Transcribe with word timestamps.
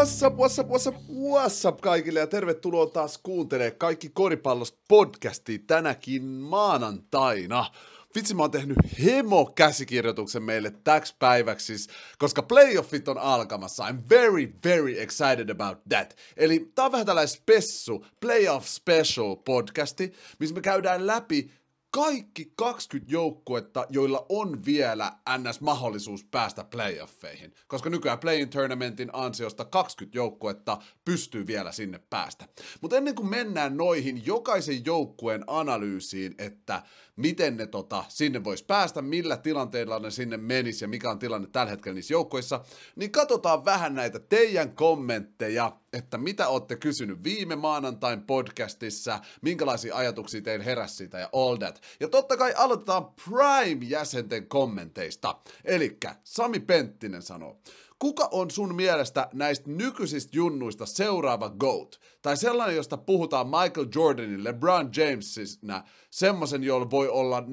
What's 0.00 0.26
up, 0.26 0.36
what's 0.36 0.58
up, 0.58 0.68
what's 0.68 0.88
up, 0.88 0.94
what's 1.08 1.68
up 1.68 1.80
kaikille 1.80 2.20
ja 2.20 2.26
tervetuloa 2.26 2.86
taas 2.86 3.18
kuuntelemaan 3.22 3.78
Kaikki 3.78 4.08
koripallosta 4.08 4.78
podcastia 4.88 5.58
tänäkin 5.66 6.22
maanantaina. 6.24 7.66
Vitsi, 8.14 8.34
mä 8.34 8.42
oon 8.42 8.50
tehnyt 8.50 8.76
hemo-käsikirjoituksen 9.04 10.42
meille 10.42 10.72
täksi 10.84 11.14
päiväksi, 11.18 11.66
siis, 11.66 11.88
koska 12.18 12.42
playoffit 12.42 13.08
on 13.08 13.18
alkamassa. 13.18 13.88
I'm 13.88 14.08
very, 14.10 14.52
very 14.64 15.02
excited 15.02 15.48
about 15.48 15.78
that. 15.88 16.16
Eli 16.36 16.70
tää 16.74 16.84
on 16.84 16.92
vähän 16.92 17.06
tällainen 17.06 17.28
spessu, 17.28 18.06
playoff 18.20 18.66
special 18.66 19.36
podcasti, 19.36 20.12
missä 20.38 20.54
me 20.54 20.60
käydään 20.60 21.06
läpi 21.06 21.50
kaikki 21.90 22.52
20 22.56 23.12
joukkuetta, 23.12 23.86
joilla 23.90 24.26
on 24.28 24.64
vielä 24.64 25.12
NS-mahdollisuus 25.38 26.24
päästä 26.30 26.64
playoffeihin. 26.64 27.54
Koska 27.68 27.90
nykyään 27.90 28.18
play 28.18 28.46
tournamentin 28.46 29.10
ansiosta 29.12 29.64
20 29.64 30.18
joukkuetta 30.18 30.78
pystyy 31.04 31.46
vielä 31.46 31.72
sinne 31.72 32.00
päästä. 32.10 32.48
Mutta 32.80 32.96
ennen 32.96 33.14
kuin 33.14 33.30
mennään 33.30 33.76
noihin 33.76 34.26
jokaisen 34.26 34.84
joukkueen 34.84 35.44
analyysiin, 35.46 36.34
että 36.38 36.82
miten 37.20 37.56
ne 37.56 37.66
tota, 37.66 38.04
sinne 38.08 38.44
voisi 38.44 38.64
päästä, 38.64 39.02
millä 39.02 39.36
tilanteilla 39.36 39.98
ne 39.98 40.10
sinne 40.10 40.36
menisi 40.36 40.84
ja 40.84 40.88
mikä 40.88 41.10
on 41.10 41.18
tilanne 41.18 41.48
tällä 41.52 41.70
hetkellä 41.70 41.94
niissä 41.94 42.14
joukkoissa, 42.14 42.60
niin 42.96 43.10
katsotaan 43.10 43.64
vähän 43.64 43.94
näitä 43.94 44.18
teidän 44.18 44.74
kommentteja, 44.74 45.76
että 45.92 46.18
mitä 46.18 46.48
olette 46.48 46.76
kysynyt 46.76 47.24
viime 47.24 47.56
maanantain 47.56 48.22
podcastissa, 48.22 49.20
minkälaisia 49.42 49.96
ajatuksia 49.96 50.42
teillä 50.42 50.64
heräsi 50.64 50.96
siitä 50.96 51.18
ja 51.18 51.28
all 51.32 51.56
that. 51.56 51.80
Ja 52.00 52.08
totta 52.08 52.36
kai 52.36 52.54
aloitetaan 52.56 53.06
Prime-jäsenten 53.24 54.46
kommenteista. 54.46 55.36
Elikkä 55.64 56.16
Sami 56.24 56.60
Penttinen 56.60 57.22
sanoo, 57.22 57.60
kuka 58.00 58.28
on 58.30 58.50
sun 58.50 58.74
mielestä 58.74 59.28
näistä 59.32 59.70
nykyisistä 59.70 60.30
junnuista 60.36 60.86
seuraava 60.86 61.48
GOAT? 61.48 62.00
Tai 62.22 62.36
sellainen, 62.36 62.76
josta 62.76 62.96
puhutaan 62.96 63.46
Michael 63.46 63.86
Jordanin, 63.94 64.44
LeBron 64.44 64.90
Jamesina, 64.96 65.84
semmoisen, 66.10 66.64
jolla 66.64 66.90
voi 66.90 67.08
olla 67.08 67.40
4-6 67.40 67.44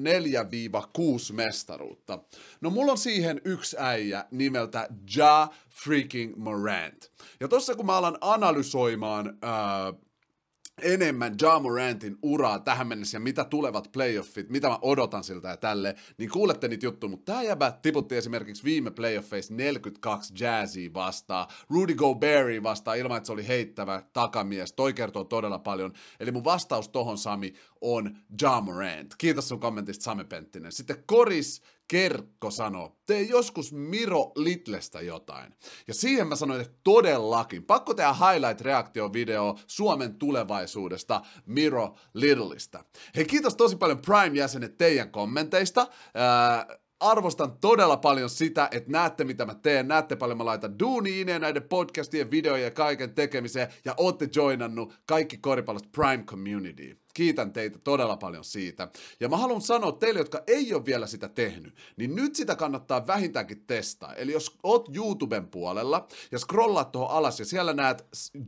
mestaruutta. 1.32 2.18
No 2.60 2.70
mulla 2.70 2.92
on 2.92 2.98
siihen 2.98 3.40
yksi 3.44 3.76
äijä 3.80 4.24
nimeltä 4.30 4.88
Ja 5.16 5.48
freaking 5.70 6.36
Morant. 6.36 7.12
Ja 7.40 7.48
tossa 7.48 7.74
kun 7.74 7.86
mä 7.86 7.96
alan 7.96 8.18
analysoimaan 8.20 9.38
ää, 9.42 9.92
enemmän 10.82 11.34
Ja 11.42 11.58
Morantin 11.58 12.18
uraa 12.22 12.58
tähän 12.58 12.86
mennessä 12.86 13.16
ja 13.16 13.20
mitä 13.20 13.44
tulevat 13.44 13.92
playoffit, 13.92 14.48
mitä 14.48 14.68
mä 14.68 14.78
odotan 14.82 15.24
siltä 15.24 15.48
ja 15.48 15.56
tälle, 15.56 15.94
niin 16.18 16.30
kuulette 16.30 16.68
niitä 16.68 16.86
juttuja, 16.86 17.10
mutta 17.10 17.32
tämä 17.32 17.42
jäbä 17.42 17.72
tiputti 17.82 18.16
esimerkiksi 18.16 18.64
viime 18.64 18.90
playoffeissa 18.90 19.54
42 19.54 20.34
Jazzy 20.40 20.94
vastaan, 20.94 21.46
Rudy 21.70 21.94
Gobert 21.94 22.62
vastaan 22.62 22.98
ilman, 22.98 23.16
että 23.16 23.26
se 23.26 23.32
oli 23.32 23.48
heittävä 23.48 24.02
takamies, 24.12 24.72
toi 24.72 24.92
kertoo 24.92 25.24
todella 25.24 25.58
paljon, 25.58 25.92
eli 26.20 26.32
mun 26.32 26.44
vastaus 26.44 26.88
tohon 26.88 27.18
Sami 27.18 27.54
on 27.80 28.18
Ja 28.42 28.60
Morant. 28.60 29.14
Kiitos 29.18 29.48
sun 29.48 29.60
kommentista 29.60 30.02
Sami 30.02 30.24
Penttinen. 30.24 30.72
Sitten 30.72 31.04
Koris 31.06 31.62
Kerkko 31.88 32.50
sanoo, 32.50 32.96
tee 33.06 33.22
joskus 33.22 33.72
Miro 33.72 34.32
Litlestä 34.36 35.00
jotain. 35.00 35.54
Ja 35.86 35.94
siihen 35.94 36.28
mä 36.28 36.36
sanoin, 36.36 36.60
että 36.60 36.78
todellakin. 36.84 37.64
Pakko 37.64 37.94
tehdä 37.94 38.12
highlight-reaktio-video 38.12 39.58
Suomen 39.66 40.14
tulevaisuudesta 40.14 41.22
Miro 41.46 41.94
Littleista. 42.14 42.84
Hei, 43.16 43.24
kiitos 43.24 43.54
tosi 43.54 43.76
paljon 43.76 43.98
Prime-jäsenet 43.98 44.78
teidän 44.78 45.10
kommenteista. 45.10 45.86
Ää, 46.14 46.77
arvostan 47.00 47.58
todella 47.60 47.96
paljon 47.96 48.30
sitä, 48.30 48.68
että 48.70 48.92
näette 48.92 49.24
mitä 49.24 49.46
mä 49.46 49.54
teen, 49.54 49.88
näette 49.88 50.16
paljon 50.16 50.38
mä 50.38 50.44
laitan 50.44 50.78
duuniin 50.78 51.26
näiden 51.26 51.62
podcastien, 51.62 52.30
videojen 52.30 52.64
ja 52.64 52.70
kaiken 52.70 53.14
tekemiseen, 53.14 53.68
ja 53.84 53.94
ootte 53.96 54.28
joinannut 54.34 54.94
kaikki 55.06 55.36
koripallosta 55.36 55.88
Prime 55.92 56.24
Community. 56.24 56.98
Kiitän 57.14 57.52
teitä 57.52 57.78
todella 57.78 58.16
paljon 58.16 58.44
siitä. 58.44 58.88
Ja 59.20 59.28
mä 59.28 59.36
haluan 59.36 59.60
sanoa 59.60 59.92
teille, 59.92 60.20
jotka 60.20 60.42
ei 60.46 60.74
ole 60.74 60.86
vielä 60.86 61.06
sitä 61.06 61.28
tehnyt, 61.28 61.74
niin 61.96 62.14
nyt 62.14 62.34
sitä 62.34 62.56
kannattaa 62.56 63.06
vähintäänkin 63.06 63.64
testaa. 63.66 64.14
Eli 64.14 64.32
jos 64.32 64.58
oot 64.62 64.96
YouTuben 64.96 65.48
puolella 65.48 66.08
ja 66.32 66.38
scrollaat 66.38 66.92
tuohon 66.92 67.16
alas 67.16 67.38
ja 67.38 67.44
siellä 67.46 67.72
näet 67.72 68.06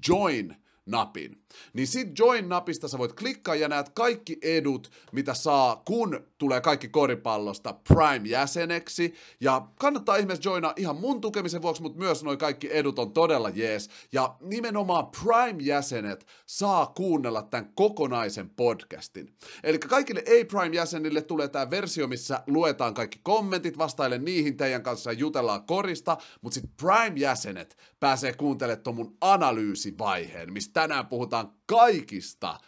join, 0.08 0.56
napin. 0.86 1.42
Niin 1.72 1.86
sit 1.86 2.18
Join-napista 2.18 2.88
sä 2.88 2.98
voit 2.98 3.12
klikkaa 3.12 3.54
ja 3.54 3.68
näet 3.68 3.88
kaikki 3.88 4.38
edut, 4.42 4.90
mitä 5.12 5.34
saa, 5.34 5.82
kun 5.86 6.26
tulee 6.38 6.60
kaikki 6.60 6.88
koripallosta 6.88 7.74
Prime-jäseneksi. 7.88 9.14
Ja 9.40 9.66
kannattaa 9.78 10.16
ihmeessä 10.16 10.50
joina 10.50 10.72
ihan 10.76 10.96
mun 10.96 11.20
tukemisen 11.20 11.62
vuoksi, 11.62 11.82
mutta 11.82 11.98
myös 11.98 12.24
noin 12.24 12.38
kaikki 12.38 12.68
edut 12.76 12.98
on 12.98 13.12
todella 13.12 13.48
jees. 13.48 13.90
Ja 14.12 14.34
nimenomaan 14.40 15.06
Prime-jäsenet 15.06 16.26
saa 16.46 16.86
kuunnella 16.86 17.42
tämän 17.42 17.72
kokonaisen 17.74 18.50
podcastin. 18.50 19.34
Eli 19.62 19.78
kaikille 19.78 20.22
ei-Prime-jäsenille 20.26 21.22
tulee 21.22 21.48
tämä 21.48 21.70
versio, 21.70 22.06
missä 22.06 22.42
luetaan 22.46 22.94
kaikki 22.94 23.20
kommentit, 23.22 23.78
vastailen 23.78 24.24
niihin 24.24 24.56
teidän 24.56 24.82
kanssa 24.82 25.12
ja 25.12 25.18
jutellaan 25.18 25.66
korista, 25.66 26.16
mutta 26.40 26.54
sitten 26.54 26.74
Prime-jäsenet 26.76 27.76
pääsee 28.00 28.32
kuuntelemaan 28.32 28.82
tuon 28.82 28.96
mun 28.96 29.16
analyysivaiheen, 29.20 30.52
mistä 30.52 30.69
tänään 30.72 31.06
puhutaan 31.06 31.52
kaikista 31.66 32.60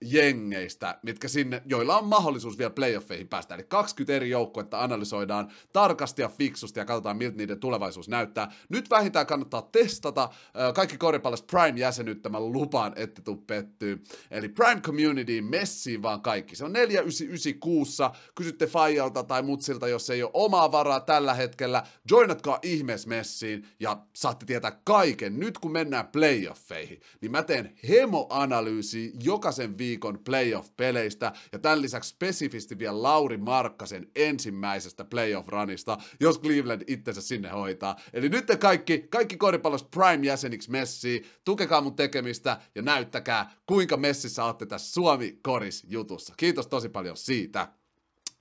playoff-jengeistä, 0.00 0.98
mitkä 1.02 1.28
sinne, 1.28 1.62
joilla 1.66 1.98
on 1.98 2.04
mahdollisuus 2.04 2.58
vielä 2.58 2.70
playoffeihin 2.70 3.28
päästä. 3.28 3.54
Eli 3.54 3.64
20 3.64 4.16
eri 4.16 4.30
joukkuetta 4.30 4.82
analysoidaan 4.82 5.52
tarkasti 5.72 6.22
ja 6.22 6.28
fiksusti 6.28 6.80
ja 6.80 6.84
katsotaan, 6.84 7.16
miltä 7.16 7.36
niiden 7.36 7.60
tulevaisuus 7.60 8.08
näyttää. 8.08 8.52
Nyt 8.68 8.90
vähintään 8.90 9.26
kannattaa 9.26 9.68
testata 9.72 10.28
kaikki 10.74 10.96
koripallosta 10.98 11.46
Prime-jäsenyyttä, 11.46 12.28
mä 12.28 12.40
lupaan, 12.40 12.92
että 12.96 13.22
tuu 13.22 13.36
pettyy. 13.36 14.04
Eli 14.30 14.48
Prime 14.48 14.80
Community, 14.80 15.40
messiin 15.40 16.02
vaan 16.02 16.20
kaikki. 16.20 16.56
Se 16.56 16.64
on 16.64 16.72
4996, 16.72 18.02
kysytte 18.34 18.66
Fajalta 18.66 19.22
tai 19.22 19.42
Mutsilta, 19.42 19.88
jos 19.88 20.10
ei 20.10 20.22
ole 20.22 20.30
omaa 20.34 20.72
varaa 20.72 21.00
tällä 21.00 21.34
hetkellä. 21.34 21.82
Joinatkaa 22.10 22.58
ihmees 22.62 23.06
messiin 23.06 23.68
ja 23.80 23.98
saatte 24.12 24.46
tietää 24.46 24.80
kaiken. 24.84 25.40
Nyt 25.40 25.58
kun 25.58 25.72
mennään 25.72 26.08
playoffeihin, 26.08 27.00
niin 27.20 27.32
mä 27.32 27.42
teen 27.42 27.74
hemo-analyysi 27.88 29.12
jokaisen 29.22 29.78
viikon 29.86 30.18
playoff-peleistä 30.18 31.32
ja 31.52 31.58
tämän 31.58 31.82
lisäksi 31.82 32.10
spesifisti 32.10 32.78
vielä 32.78 33.02
Lauri 33.02 33.36
Markkasen 33.36 34.10
ensimmäisestä 34.14 35.04
playoff-ranista, 35.04 35.98
jos 36.20 36.40
Cleveland 36.40 36.82
itsensä 36.86 37.22
sinne 37.22 37.48
hoitaa. 37.48 37.96
Eli 38.12 38.28
nyt 38.28 38.46
te 38.46 38.56
kaikki, 38.56 39.06
kaikki 39.10 39.36
koripallosta 39.36 39.88
Prime-jäseniksi 39.96 40.70
messiin, 40.70 41.24
tukekaa 41.44 41.80
mun 41.80 41.96
tekemistä 41.96 42.60
ja 42.74 42.82
näyttäkää, 42.82 43.50
kuinka 43.66 43.96
messissä 43.96 44.44
olette 44.44 44.66
tässä 44.66 44.92
Suomi-koris-jutussa. 44.92 46.34
Kiitos 46.36 46.66
tosi 46.66 46.88
paljon 46.88 47.16
siitä. 47.16 47.68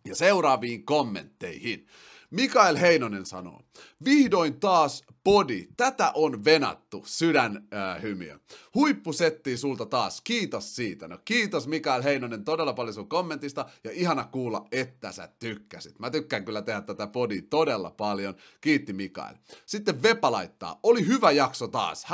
Ja 0.05 0.15
seuraaviin 0.15 0.85
kommentteihin. 0.85 1.87
Mikael 2.35 2.75
Heinonen 2.75 3.25
sanoo, 3.25 3.61
vihdoin 4.05 4.59
taas 4.59 5.03
podi, 5.23 5.67
tätä 5.77 6.11
on 6.13 6.45
venattu, 6.45 7.03
sydänhymiö. 7.05 8.33
Äh, 8.33 8.39
Huippusetti 8.75 9.57
sulta 9.57 9.85
taas, 9.85 10.21
kiitos 10.21 10.75
siitä. 10.75 11.07
No 11.07 11.19
kiitos 11.25 11.67
Mikael 11.67 12.03
Heinonen 12.03 12.43
todella 12.43 12.73
paljon 12.73 12.93
sun 12.93 13.09
kommentista 13.09 13.65
ja 13.83 13.91
ihana 13.93 14.23
kuulla, 14.23 14.67
että 14.71 15.11
sä 15.11 15.29
tykkäsit. 15.39 15.99
Mä 15.99 16.09
tykkään 16.09 16.45
kyllä 16.45 16.61
tehdä 16.61 16.81
tätä 16.81 17.07
podia 17.07 17.41
todella 17.49 17.91
paljon, 17.91 18.35
kiitti 18.61 18.93
Mikael. 18.93 19.35
Sitten 19.65 20.03
Vepa 20.03 20.31
laittaa, 20.31 20.79
oli 20.83 21.07
hyvä 21.07 21.31
jakso 21.31 21.67
taas, 21.67 22.05
100%, 22.05 22.07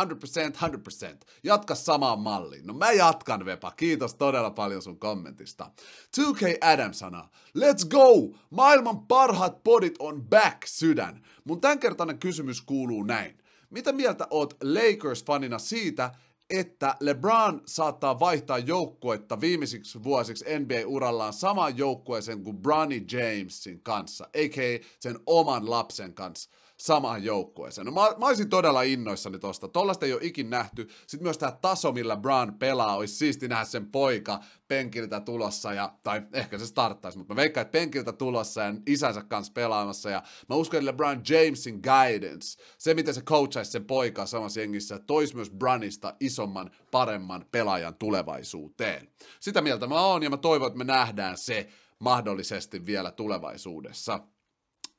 100%, 1.13 1.17
jatka 1.43 1.75
samaan 1.75 2.19
malliin. 2.19 2.67
No 2.67 2.73
mä 2.73 2.91
jatkan 2.91 3.45
Vepa, 3.45 3.71
kiitos 3.71 4.15
todella 4.15 4.51
paljon 4.51 4.81
sun 4.81 4.99
kommentista. 4.99 5.71
2K 6.17 6.57
Adam 6.61 6.93
sanoo, 6.93 7.25
let's 7.57 7.87
go, 7.89 8.37
maailman 8.49 8.99
parhaat 9.07 9.63
podit 9.63 9.95
on 9.99 10.10
back, 10.13 10.57
sydän. 10.65 11.21
Mun 11.43 11.61
tämänkertainen 11.61 12.19
kysymys 12.19 12.61
kuuluu 12.61 13.03
näin. 13.03 13.37
Mitä 13.69 13.91
mieltä 13.91 14.27
oot 14.29 14.53
Lakers-fanina 14.53 15.59
siitä, 15.59 16.11
että 16.49 16.95
LeBron 16.99 17.61
saattaa 17.65 18.19
vaihtaa 18.19 18.57
joukkuetta 18.57 19.41
viimeisiksi 19.41 20.03
vuosiksi 20.03 20.45
NBA-urallaan 20.59 21.33
samaan 21.33 21.77
joukkueeseen 21.77 22.43
kuin 22.43 22.57
Bronny 22.57 23.05
Jamesin 23.11 23.81
kanssa, 23.83 24.25
a.k.a. 24.25 24.85
sen 24.99 25.19
oman 25.25 25.69
lapsen 25.69 26.13
kanssa 26.13 26.49
samaan 26.85 27.23
joukkueeseen. 27.23 27.85
No 27.85 27.91
mä, 27.91 28.01
mä 28.01 28.25
olisin 28.25 28.49
todella 28.49 28.81
innoissani 28.81 29.39
tosta. 29.39 29.67
Tollasta 29.67 30.05
ei 30.05 30.13
ole 30.13 30.21
ikin 30.23 30.49
nähty. 30.49 30.87
Sitten 31.07 31.23
myös 31.23 31.37
tämä 31.37 31.51
taso, 31.51 31.91
millä 31.91 32.17
Brown 32.17 32.53
pelaa, 32.53 32.95
olisi 32.95 33.15
siisti 33.15 33.47
nähdä 33.47 33.65
sen 33.65 33.91
poika 33.91 34.39
penkiltä 34.67 35.19
tulossa, 35.19 35.73
ja, 35.73 35.93
tai 36.03 36.21
ehkä 36.33 36.57
se 36.57 36.65
starttaisi, 36.65 37.17
mutta 37.17 37.33
mä 37.33 37.41
veikkaan, 37.41 37.61
että 37.61 37.71
penkiltä 37.71 38.13
tulossa 38.13 38.61
ja 38.61 38.73
isänsä 38.87 39.23
kanssa 39.23 39.53
pelaamassa, 39.53 40.09
ja 40.09 40.23
mä 40.49 40.55
uskon, 40.55 40.77
että 40.77 40.91
LeBron 40.91 41.21
Jamesin 41.29 41.81
guidance, 41.83 42.63
se 42.77 42.93
miten 42.93 43.13
se 43.13 43.21
coachaisi 43.21 43.71
sen 43.71 43.85
poikaa 43.85 44.25
samassa 44.25 44.59
jengissä, 44.59 44.99
toisi 44.99 45.35
myös 45.35 45.49
Brunista 45.49 46.15
isomman, 46.19 46.71
paremman 46.91 47.45
pelaajan 47.51 47.95
tulevaisuuteen. 47.95 49.07
Sitä 49.39 49.61
mieltä 49.61 49.87
mä 49.87 50.01
oon, 50.01 50.23
ja 50.23 50.29
mä 50.29 50.37
toivon, 50.37 50.67
että 50.67 50.77
me 50.77 50.83
nähdään 50.83 51.37
se 51.37 51.67
mahdollisesti 51.99 52.85
vielä 52.85 53.11
tulevaisuudessa. 53.11 54.19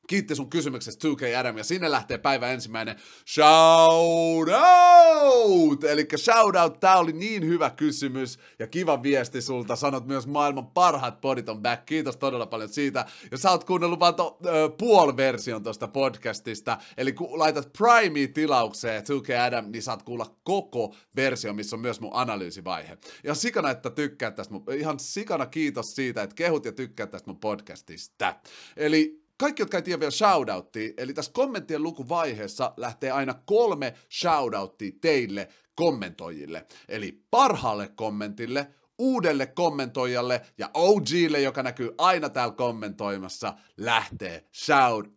Kiitti 0.07 0.35
sun 0.35 0.49
kysymyksestä 0.49 1.07
2K 1.07 1.39
Adam, 1.39 1.57
ja 1.57 1.63
sinne 1.63 1.91
lähtee 1.91 2.17
päivä 2.17 2.51
ensimmäinen 2.51 2.95
shout 3.33 4.49
out! 4.49 5.83
Eli 5.83 6.07
shout 6.17 6.55
out, 6.55 6.79
tää 6.79 6.97
oli 6.97 7.13
niin 7.13 7.47
hyvä 7.47 7.69
kysymys, 7.69 8.39
ja 8.59 8.67
kiva 8.67 9.03
viesti 9.03 9.41
sulta, 9.41 9.75
sanot 9.75 10.07
myös 10.07 10.27
maailman 10.27 10.67
parhaat 10.67 11.21
podit 11.21 11.49
on 11.49 11.61
back, 11.61 11.85
kiitos 11.85 12.17
todella 12.17 12.45
paljon 12.45 12.69
siitä, 12.69 13.05
ja 13.31 13.37
sä 13.37 13.51
oot 13.51 13.63
kuunnellut 13.63 13.99
vaan 13.99 14.15
to, 14.15 14.37
ö, 14.45 14.69
puoliversion 14.77 15.63
tosta 15.63 15.87
podcastista, 15.87 16.77
eli 16.97 17.13
kun 17.13 17.39
laitat 17.39 17.73
Prime 17.77 18.27
tilaukseen 18.27 19.03
2K 19.03 19.47
Adam, 19.47 19.65
niin 19.71 19.83
saat 19.83 20.03
kuulla 20.03 20.35
koko 20.43 20.95
versio, 21.15 21.53
missä 21.53 21.75
on 21.75 21.81
myös 21.81 22.01
mun 22.01 22.11
analyysivaihe. 22.13 22.97
Ja 23.23 23.35
sikana, 23.35 23.69
että 23.69 23.89
tykkäät 23.89 24.35
tästä 24.35 24.53
mun, 24.53 24.63
ihan 24.75 24.99
sikana 24.99 25.45
kiitos 25.45 25.95
siitä, 25.95 26.23
että 26.23 26.35
kehut 26.35 26.65
ja 26.65 26.71
tykkäät 26.71 27.11
tästä 27.11 27.29
mun 27.29 27.39
podcastista. 27.39 28.35
Eli 28.77 29.22
kaikki, 29.37 29.61
jotka 29.61 29.77
ei 29.77 29.83
tiedä 29.83 29.99
vielä 29.99 30.11
shoutouttia, 30.11 30.93
eli 30.97 31.13
tässä 31.13 31.31
kommenttien 31.31 31.83
lukuvaiheessa 31.83 32.73
lähtee 32.77 33.11
aina 33.11 33.33
kolme 33.45 33.93
shoutouttia 34.19 34.91
teille 35.01 35.49
kommentoijille. 35.75 36.65
Eli 36.89 37.23
parhaalle 37.31 37.87
kommentille, 37.95 38.67
uudelle 38.97 39.45
kommentoijalle 39.45 40.41
ja 40.57 40.69
OGlle, 40.73 41.41
joka 41.41 41.63
näkyy 41.63 41.91
aina 41.97 42.29
täällä 42.29 42.55
kommentoimassa, 42.55 43.53
lähtee 43.77 44.47
shout 44.53 45.13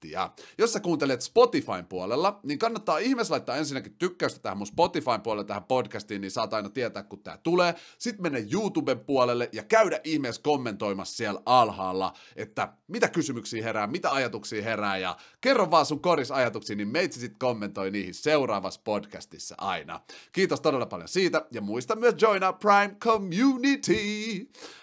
outtia. 0.00 0.30
Jos 0.58 0.72
sä 0.72 0.80
kuuntelet 0.80 1.22
Spotifyn 1.22 1.86
puolella, 1.86 2.40
niin 2.42 2.58
kannattaa 2.58 2.98
ihmeessä 2.98 3.32
laittaa 3.32 3.56
ensinnäkin 3.56 3.94
tykkäystä 3.98 4.40
tähän 4.40 4.58
mun 4.58 4.66
Spotifyn 4.66 5.20
puolelle 5.20 5.44
tähän 5.44 5.64
podcastiin, 5.64 6.20
niin 6.20 6.30
saat 6.30 6.54
aina 6.54 6.68
tietää, 6.68 7.02
kun 7.02 7.22
tää 7.22 7.38
tulee. 7.42 7.74
Sitten 7.98 8.22
mennä 8.22 8.38
YouTuben 8.52 9.00
puolelle 9.00 9.48
ja 9.52 9.62
käydä 9.62 10.00
ihmeessä 10.04 10.42
kommentoimassa 10.42 11.16
siellä 11.16 11.40
alhaalla, 11.46 12.12
että 12.36 12.72
mitä 12.88 13.08
kysymyksiä 13.08 13.62
herää, 13.62 13.86
mitä 13.86 14.10
ajatuksia 14.10 14.62
herää 14.62 14.98
ja 14.98 15.16
kerro 15.40 15.70
vaan 15.70 15.86
sun 15.86 16.00
koris 16.00 16.30
ajatuksia, 16.30 16.76
niin 16.76 16.88
meitsi 16.88 17.20
sit 17.20 17.34
kommentoi 17.38 17.90
niihin 17.90 18.14
seuraavassa 18.14 18.80
podcastissa 18.84 19.54
aina. 19.58 20.00
Kiitos 20.32 20.60
todella 20.60 20.86
paljon 20.86 21.08
siitä 21.08 21.46
ja 21.50 21.60
muista 21.60 21.96
myös 21.96 22.14
joina 22.20 22.52
Prime 22.52 22.96
Community. 23.00 23.96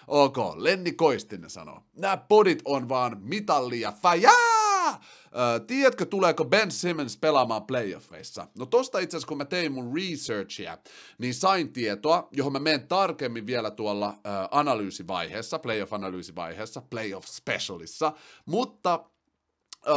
Ok, 0.06 0.36
Lenni 0.56 0.92
Koistinen 0.92 1.50
sanoo. 1.50 1.82
Nämä 1.96 2.16
podit 2.16 2.62
on 2.64 2.88
vaan 2.88 3.16
mitallia 3.20 3.92
fajaa! 3.92 4.67
Öö, 4.90 5.60
tiedätkö, 5.60 6.04
tuleeko 6.04 6.44
Ben 6.44 6.70
Simmons 6.70 7.16
pelaamaan 7.16 7.66
playoffeissa? 7.66 8.48
No 8.58 8.66
tosta 8.66 8.98
itse 8.98 9.16
asiassa, 9.16 9.28
kun 9.28 9.38
mä 9.38 9.44
tein 9.44 9.72
mun 9.72 9.94
researchia, 9.94 10.78
niin 11.18 11.34
sain 11.34 11.72
tietoa, 11.72 12.28
johon 12.32 12.52
mä 12.52 12.58
menen 12.58 12.88
tarkemmin 12.88 13.46
vielä 13.46 13.70
tuolla 13.70 14.08
öö, 14.26 14.32
analyysivaiheessa, 14.50 15.58
playoff-analyysivaiheessa, 15.58 16.82
playoff 16.90 17.28
specialissa, 17.28 18.12
mutta 18.46 19.04
Öö, 19.88 19.94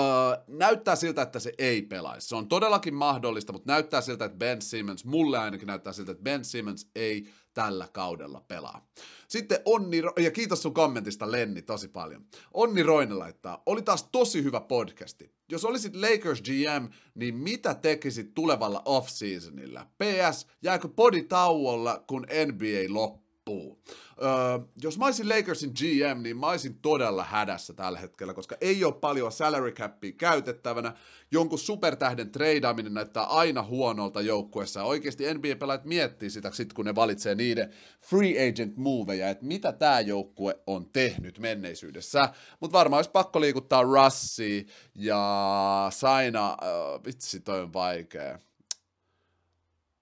näyttää 0.47 0.95
siltä, 0.95 1.21
että 1.21 1.39
se 1.39 1.53
ei 1.57 1.81
pelaisi. 1.81 2.27
Se 2.27 2.35
on 2.35 2.47
todellakin 2.47 2.93
mahdollista, 2.93 3.53
mutta 3.53 3.71
näyttää 3.71 4.01
siltä, 4.01 4.25
että 4.25 4.37
Ben 4.37 4.61
Simmons, 4.61 5.05
mulle 5.05 5.37
ainakin 5.37 5.67
näyttää 5.67 5.93
siltä, 5.93 6.11
että 6.11 6.23
Ben 6.23 6.45
Simmons 6.45 6.89
ei 6.95 7.29
tällä 7.53 7.87
kaudella 7.93 8.41
pelaa. 8.47 8.87
Sitten 9.27 9.59
Onni, 9.65 10.01
ja 10.19 10.31
kiitos 10.31 10.61
sun 10.61 10.73
kommentista 10.73 11.31
Lenni 11.31 11.61
tosi 11.61 11.87
paljon. 11.87 12.25
Onni 12.53 12.83
Roine 12.83 13.13
laittaa, 13.13 13.63
oli 13.65 13.81
taas 13.81 14.09
tosi 14.11 14.43
hyvä 14.43 14.61
podcasti. 14.61 15.31
Jos 15.51 15.65
olisit 15.65 15.95
Lakers 15.95 16.41
GM, 16.41 16.87
niin 17.15 17.35
mitä 17.35 17.73
tekisit 17.73 18.33
tulevalla 18.33 18.81
off-seasonilla? 18.85 19.85
PS, 19.85 20.47
jääkö 20.63 20.87
podi 20.87 21.23
tauolla, 21.23 22.03
kun 22.07 22.27
NBA 22.45 22.93
loppuu? 22.93 23.30
Loppuu. 23.51 23.81
Öö, 24.23 24.59
jos 24.83 24.97
mä 24.97 25.05
olisin 25.05 25.29
Lakersin 25.29 25.71
GM, 25.71 26.21
niin 26.23 26.37
mä 26.37 26.47
olisin 26.47 26.79
todella 26.81 27.23
hädässä 27.23 27.73
tällä 27.73 27.99
hetkellä, 27.99 28.33
koska 28.33 28.55
ei 28.61 28.83
ole 28.83 28.93
paljon 28.93 29.31
salary 29.31 29.71
capia 29.71 30.11
käytettävänä. 30.11 30.93
Jonkun 31.31 31.59
supertähden 31.59 32.31
treidaaminen 32.31 32.93
näyttää 32.93 33.23
aina 33.23 33.63
huonolta 33.63 34.21
joukkuessa. 34.21 34.83
Oikeasti 34.83 35.33
NBA-pelaajat 35.33 35.85
miettii 35.85 36.29
sitä 36.29 36.51
sit, 36.51 36.73
kun 36.73 36.85
ne 36.85 36.95
valitsee 36.95 37.35
niiden 37.35 37.73
free 38.01 38.49
agent 38.49 38.77
moveja, 38.77 39.29
että 39.29 39.45
mitä 39.45 39.71
tämä 39.71 39.99
joukkue 39.99 40.59
on 40.67 40.89
tehnyt 40.93 41.39
menneisyydessä. 41.39 42.29
Mutta 42.59 42.77
varmaan 42.77 42.97
olisi 42.97 43.11
pakko 43.11 43.41
liikuttaa 43.41 43.83
Russia 43.83 44.63
ja 44.95 45.87
Saina, 45.89 46.51
uh, 46.51 47.05
vitsi 47.05 47.39
toi 47.39 47.61
on 47.61 47.73
vaikea 47.73 48.39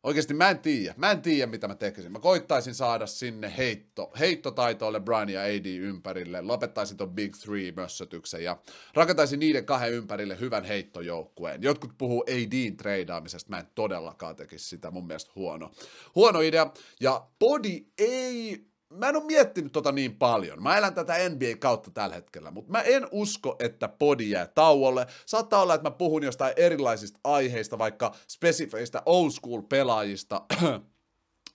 Oikeasti 0.04 0.34
mä 0.34 0.50
en 0.50 0.60
tiedä. 0.60 0.94
Mä 0.98 1.12
en 1.12 1.22
tiedä, 1.22 1.52
mitä 1.52 1.68
mä 1.68 1.76
tekisin. 1.76 2.12
Mä 2.12 2.20
koittaisin 2.20 2.76
saada 2.76 3.08
sinne 3.08 3.54
heitto, 3.58 4.12
heittotaitoa 4.20 4.94
LeBron 4.94 5.30
ja 5.30 5.42
AD 5.42 5.66
ympärille, 5.66 6.42
lopettaisin 6.42 6.98
ton 6.98 7.16
Big 7.16 7.36
Three-mössötyksen 7.36 8.44
ja 8.44 8.58
rakentaisin 8.94 9.40
niiden 9.40 9.66
kahden 9.66 9.94
ympärille 9.94 10.40
hyvän 10.40 10.64
heittojoukkueen. 10.64 11.64
Jotkut 11.64 11.92
puhuu 11.98 12.24
ADin 12.28 12.78
treidaamisesta, 12.78 13.50
mä 13.50 13.60
en 13.60 13.68
todellakaan 13.76 14.36
tekisi 14.36 14.66
sitä, 14.66 14.92
mun 14.92 15.08
mielestä 15.08 15.32
huono. 15.36 15.72
Huono 16.16 16.42
idea, 16.42 16.74
ja 17.00 17.28
Body 17.40 17.86
ei 17.98 18.69
mä 18.94 19.10
en 19.10 19.16
ole 19.16 19.24
miettinyt 19.26 19.72
tota 19.72 19.92
niin 19.92 20.16
paljon. 20.16 20.64
Mä 20.64 20.78
elän 20.78 20.94
tätä 20.94 21.30
NBA 21.30 21.58
kautta 21.60 21.92
tällä 21.92 22.16
hetkellä, 22.16 22.52
mutta 22.52 22.72
mä 22.72 22.82
en 22.82 23.08
usko, 23.12 23.56
että 23.60 23.88
podi 23.88 24.30
jää 24.30 24.48
tauolle. 24.48 25.08
Saattaa 25.26 25.62
olla, 25.62 25.74
että 25.74 25.90
mä 25.90 25.96
puhun 25.96 26.24
jostain 26.24 26.54
erilaisista 26.56 27.20
aiheista, 27.24 27.78
vaikka 27.78 28.16
spesifeistä 28.28 29.02
old 29.06 29.32
school 29.32 29.62
pelaajista, 29.62 30.42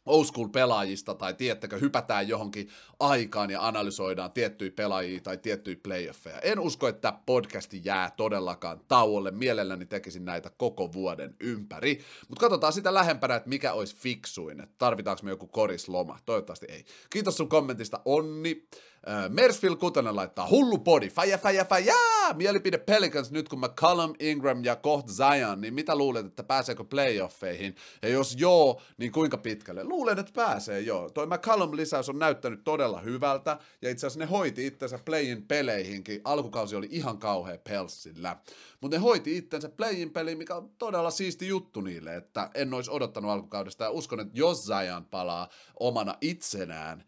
old 0.06 0.24
school 0.24 0.48
pelaajista, 0.48 1.14
tai 1.14 1.34
tiettäkö, 1.34 1.78
hypätään 1.78 2.28
johonkin 2.28 2.68
aikaan 3.00 3.50
ja 3.50 3.66
analysoidaan 3.66 4.32
tiettyjä 4.32 4.70
pelaajia 4.76 5.20
tai 5.20 5.38
tiettyjä 5.38 5.76
playoffeja. 5.82 6.40
En 6.40 6.60
usko, 6.60 6.88
että 6.88 7.12
podcasti 7.26 7.80
jää 7.84 8.10
todellakaan 8.16 8.80
tauolle. 8.88 9.30
Mielelläni 9.30 9.86
tekisin 9.86 10.24
näitä 10.24 10.50
koko 10.56 10.92
vuoden 10.92 11.36
ympäri. 11.40 12.00
Mutta 12.28 12.40
katsotaan 12.40 12.72
sitä 12.72 12.94
lähempänä, 12.94 13.34
että 13.34 13.48
mikä 13.48 13.72
olisi 13.72 13.96
fiksuin. 13.96 14.66
Tarvitaanko 14.78 15.22
me 15.22 15.30
joku 15.30 15.46
korisloma? 15.46 16.18
Toivottavasti 16.26 16.66
ei. 16.68 16.84
Kiitos 17.10 17.36
sun 17.36 17.48
kommentista, 17.48 18.00
Onni. 18.04 18.66
Äh, 19.08 19.30
Mersfield 19.30 19.76
Kutonen 19.76 20.16
laittaa 20.16 20.48
hullu 20.48 20.78
podi, 20.78 21.08
faja, 21.10 21.38
faja, 21.38 21.64
faja, 21.64 21.94
mielipide 22.34 22.78
Pelicans 22.78 23.30
nyt 23.30 23.48
kun 23.48 23.60
McCallum, 23.60 24.14
Ingram 24.18 24.64
ja 24.64 24.76
koht 24.76 25.08
Zion, 25.08 25.60
niin 25.60 25.74
mitä 25.74 25.96
luulet, 25.96 26.26
että 26.26 26.42
pääseekö 26.42 26.84
playoffeihin? 26.84 27.74
Ja 28.02 28.08
jos 28.08 28.36
joo, 28.38 28.80
niin 28.98 29.12
kuinka 29.12 29.36
pitkälle? 29.36 29.84
Luulen, 29.84 30.18
että 30.18 30.32
pääsee 30.34 30.80
joo. 30.80 31.10
Toi 31.10 31.26
McCallum 31.26 31.76
lisäys 31.76 32.08
on 32.08 32.18
näyttänyt 32.18 32.64
todella 32.64 33.00
hyvältä, 33.00 33.58
ja 33.82 33.90
itse 33.90 34.06
asiassa 34.06 34.20
ne 34.20 34.26
hoiti 34.26 34.66
itsensä 34.66 34.98
playin 35.04 35.46
peleihinkin. 35.46 36.20
Alkukausi 36.24 36.76
oli 36.76 36.88
ihan 36.90 37.18
kauhea 37.18 37.58
Pelsillä. 37.58 38.36
Mutta 38.80 38.96
ne 38.96 39.02
hoiti 39.02 39.36
itsensä 39.36 39.68
playin 39.68 40.10
peliin, 40.10 40.38
mikä 40.38 40.54
on 40.54 40.70
todella 40.78 41.10
siisti 41.10 41.48
juttu 41.48 41.80
niille, 41.80 42.16
että 42.16 42.50
en 42.54 42.74
olisi 42.74 42.90
odottanut 42.90 43.30
alkukaudesta, 43.30 43.84
ja 43.84 43.90
uskon, 43.90 44.20
että 44.20 44.38
jos 44.38 44.64
Zion 44.64 45.04
palaa 45.04 45.48
omana 45.80 46.14
itsenään, 46.20 47.04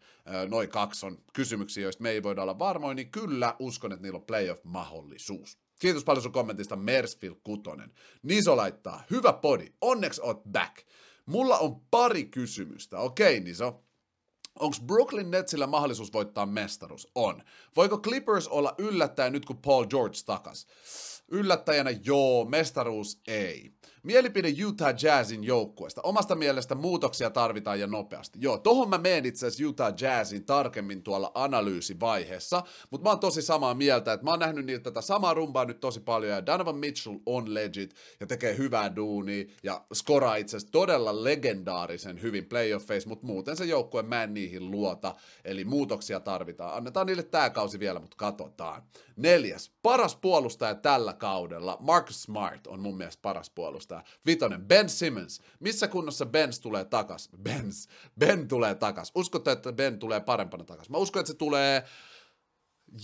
noin 0.49 0.69
kaksi 0.69 1.05
on 1.05 1.17
kysymyksiä, 1.33 1.86
joista 1.87 2.03
me 2.03 2.09
ei 2.09 2.23
voida 2.23 2.41
olla 2.41 2.59
varmoin, 2.59 2.95
niin 2.95 3.11
kyllä 3.11 3.55
uskon, 3.59 3.91
että 3.91 4.03
niillä 4.03 4.17
on 4.17 4.25
playoff-mahdollisuus. 4.25 5.57
Kiitos 5.79 6.03
paljon 6.03 6.23
sun 6.23 6.31
kommentista 6.31 6.75
Mersfield 6.75 7.35
Kutonen. 7.43 7.93
Niso 8.23 8.57
laittaa, 8.57 9.03
hyvä 9.11 9.33
podi, 9.33 9.73
onneksi 9.81 10.21
oot 10.21 10.43
back. 10.51 10.77
Mulla 11.25 11.57
on 11.57 11.81
pari 11.91 12.25
kysymystä. 12.25 12.99
Okei, 12.99 13.39
Niso. 13.39 13.83
Onko 14.59 14.77
Brooklyn 14.85 15.31
Netsillä 15.31 15.67
mahdollisuus 15.67 16.13
voittaa 16.13 16.45
mestaruus? 16.45 17.07
On. 17.15 17.43
Voiko 17.75 17.97
Clippers 17.97 18.47
olla 18.47 18.75
yllättäen 18.77 19.33
nyt, 19.33 19.45
kun 19.45 19.57
Paul 19.57 19.85
George 19.85 20.17
takas? 20.25 20.67
Yllättäjänä 21.31 21.91
joo, 22.05 22.45
mestaruus 22.45 23.21
ei. 23.27 23.71
Mielipide 24.03 24.53
Utah 24.65 24.95
Jazzin 25.03 25.43
joukkueesta. 25.43 26.01
Omasta 26.01 26.35
mielestä 26.35 26.75
muutoksia 26.75 27.29
tarvitaan 27.29 27.79
ja 27.79 27.87
nopeasti. 27.87 28.39
Joo, 28.41 28.57
tohon 28.57 28.89
mä 28.89 28.97
menen 28.97 29.25
itse 29.25 29.47
asiassa 29.47 29.69
Utah 29.69 29.93
Jazzin 30.01 30.45
tarkemmin 30.45 31.03
tuolla 31.03 31.31
analyysivaiheessa, 31.33 32.63
mutta 32.91 33.03
mä 33.03 33.09
oon 33.09 33.19
tosi 33.19 33.41
samaa 33.41 33.73
mieltä, 33.73 34.13
että 34.13 34.23
mä 34.23 34.29
oon 34.29 34.39
nähnyt 34.39 34.65
niitä 34.65 34.83
tätä 34.83 35.01
samaa 35.01 35.33
rumbaa 35.33 35.65
nyt 35.65 35.79
tosi 35.79 35.99
paljon, 35.99 36.33
ja 36.33 36.45
Donovan 36.45 36.75
Mitchell 36.75 37.17
on 37.25 37.53
legit, 37.53 37.95
ja 38.19 38.27
tekee 38.27 38.57
hyvää 38.57 38.95
duunia, 38.95 39.45
ja 39.63 39.85
skoraa 39.93 40.35
itse 40.35 40.57
asiassa 40.57 40.71
todella 40.71 41.23
legendaarisen 41.23 42.21
hyvin 42.21 42.45
playoffeissa, 42.45 43.09
mutta 43.09 43.27
muuten 43.27 43.57
se 43.57 43.65
joukkue 43.65 44.03
mä 44.03 44.23
en 44.23 44.33
niihin 44.33 44.71
luota, 44.71 45.15
eli 45.45 45.65
muutoksia 45.65 46.19
tarvitaan. 46.19 46.77
Annetaan 46.77 47.07
niille 47.07 47.23
tää 47.23 47.49
kausi 47.49 47.79
vielä, 47.79 47.99
mutta 47.99 48.17
katsotaan. 48.17 48.83
Neljäs, 49.15 49.71
paras 49.81 50.15
puolustaja 50.15 50.75
tällä 50.75 51.13
kaudella, 51.17 51.77
Marcus 51.79 52.23
Smart 52.23 52.67
on 52.67 52.79
mun 52.79 52.97
mielestä 52.97 53.21
paras 53.21 53.49
puolustaja. 53.49 54.03
Vitonen, 54.25 54.65
Ben 54.65 54.89
Simmons. 54.89 55.41
Missä 55.59 55.87
kunnossa 55.87 56.25
Benz 56.25 56.59
tulee 56.59 56.85
takas? 56.85 57.29
Benz. 57.43 57.87
Ben 58.19 58.47
tulee 58.47 58.75
takas. 58.75 59.11
Uskotte, 59.15 59.51
että 59.51 59.73
Ben 59.73 59.99
tulee 59.99 60.19
parempana 60.19 60.63
takas? 60.63 60.89
Mä 60.89 60.97
uskon, 60.97 61.19
että 61.19 61.31
se 61.31 61.37
tulee 61.37 61.83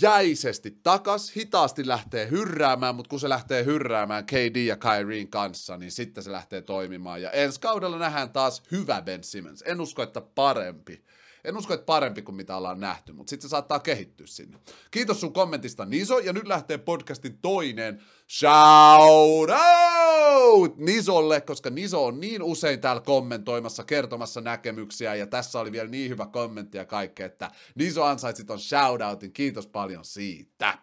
jäisesti 0.01 0.79
takas, 0.83 1.35
hitaasti 1.35 1.87
lähtee 1.87 2.29
hyrräämään, 2.29 2.95
mutta 2.95 3.09
kun 3.09 3.19
se 3.19 3.29
lähtee 3.29 3.65
hyrräämään 3.65 4.25
KD 4.25 4.55
ja 4.55 4.77
Kyrien 4.77 5.27
kanssa, 5.27 5.77
niin 5.77 5.91
sitten 5.91 6.23
se 6.23 6.31
lähtee 6.31 6.61
toimimaan. 6.61 7.21
Ja 7.21 7.31
ensi 7.31 7.59
kaudella 7.59 7.97
nähdään 7.97 8.29
taas 8.29 8.63
hyvä 8.71 9.01
Ben 9.01 9.23
Simmons. 9.23 9.63
En 9.67 9.81
usko, 9.81 10.03
että 10.03 10.21
parempi. 10.21 11.03
En 11.43 11.57
usko, 11.57 11.73
että 11.73 11.85
parempi 11.85 12.21
kuin 12.21 12.35
mitä 12.35 12.57
ollaan 12.57 12.79
nähty, 12.79 13.13
mutta 13.13 13.29
sitten 13.29 13.49
se 13.49 13.51
saattaa 13.51 13.79
kehittyä 13.79 14.27
sinne. 14.27 14.59
Kiitos 14.91 15.21
sun 15.21 15.33
kommentista 15.33 15.85
Niso, 15.85 16.19
ja 16.19 16.33
nyt 16.33 16.47
lähtee 16.47 16.77
podcastin 16.77 17.37
toinen 17.41 18.01
shout 18.29 19.49
out 19.49 20.77
Nisolle, 20.77 21.41
koska 21.41 21.69
Niso 21.69 22.05
on 22.05 22.19
niin 22.19 22.43
usein 22.43 22.81
täällä 22.81 23.01
kommentoimassa, 23.01 23.83
kertomassa 23.83 24.41
näkemyksiä, 24.41 25.15
ja 25.15 25.27
tässä 25.27 25.59
oli 25.59 25.71
vielä 25.71 25.89
niin 25.89 26.09
hyvä 26.09 26.25
kommentti 26.25 26.77
ja 26.77 26.85
kaikkea, 26.85 27.25
että 27.25 27.51
Niso 27.75 28.03
ansaitsi 28.03 28.45
ton 28.45 28.59
shoutoutin, 28.59 29.33
kiitos 29.33 29.67
paljon 29.67 30.05
siitä. 30.05 30.77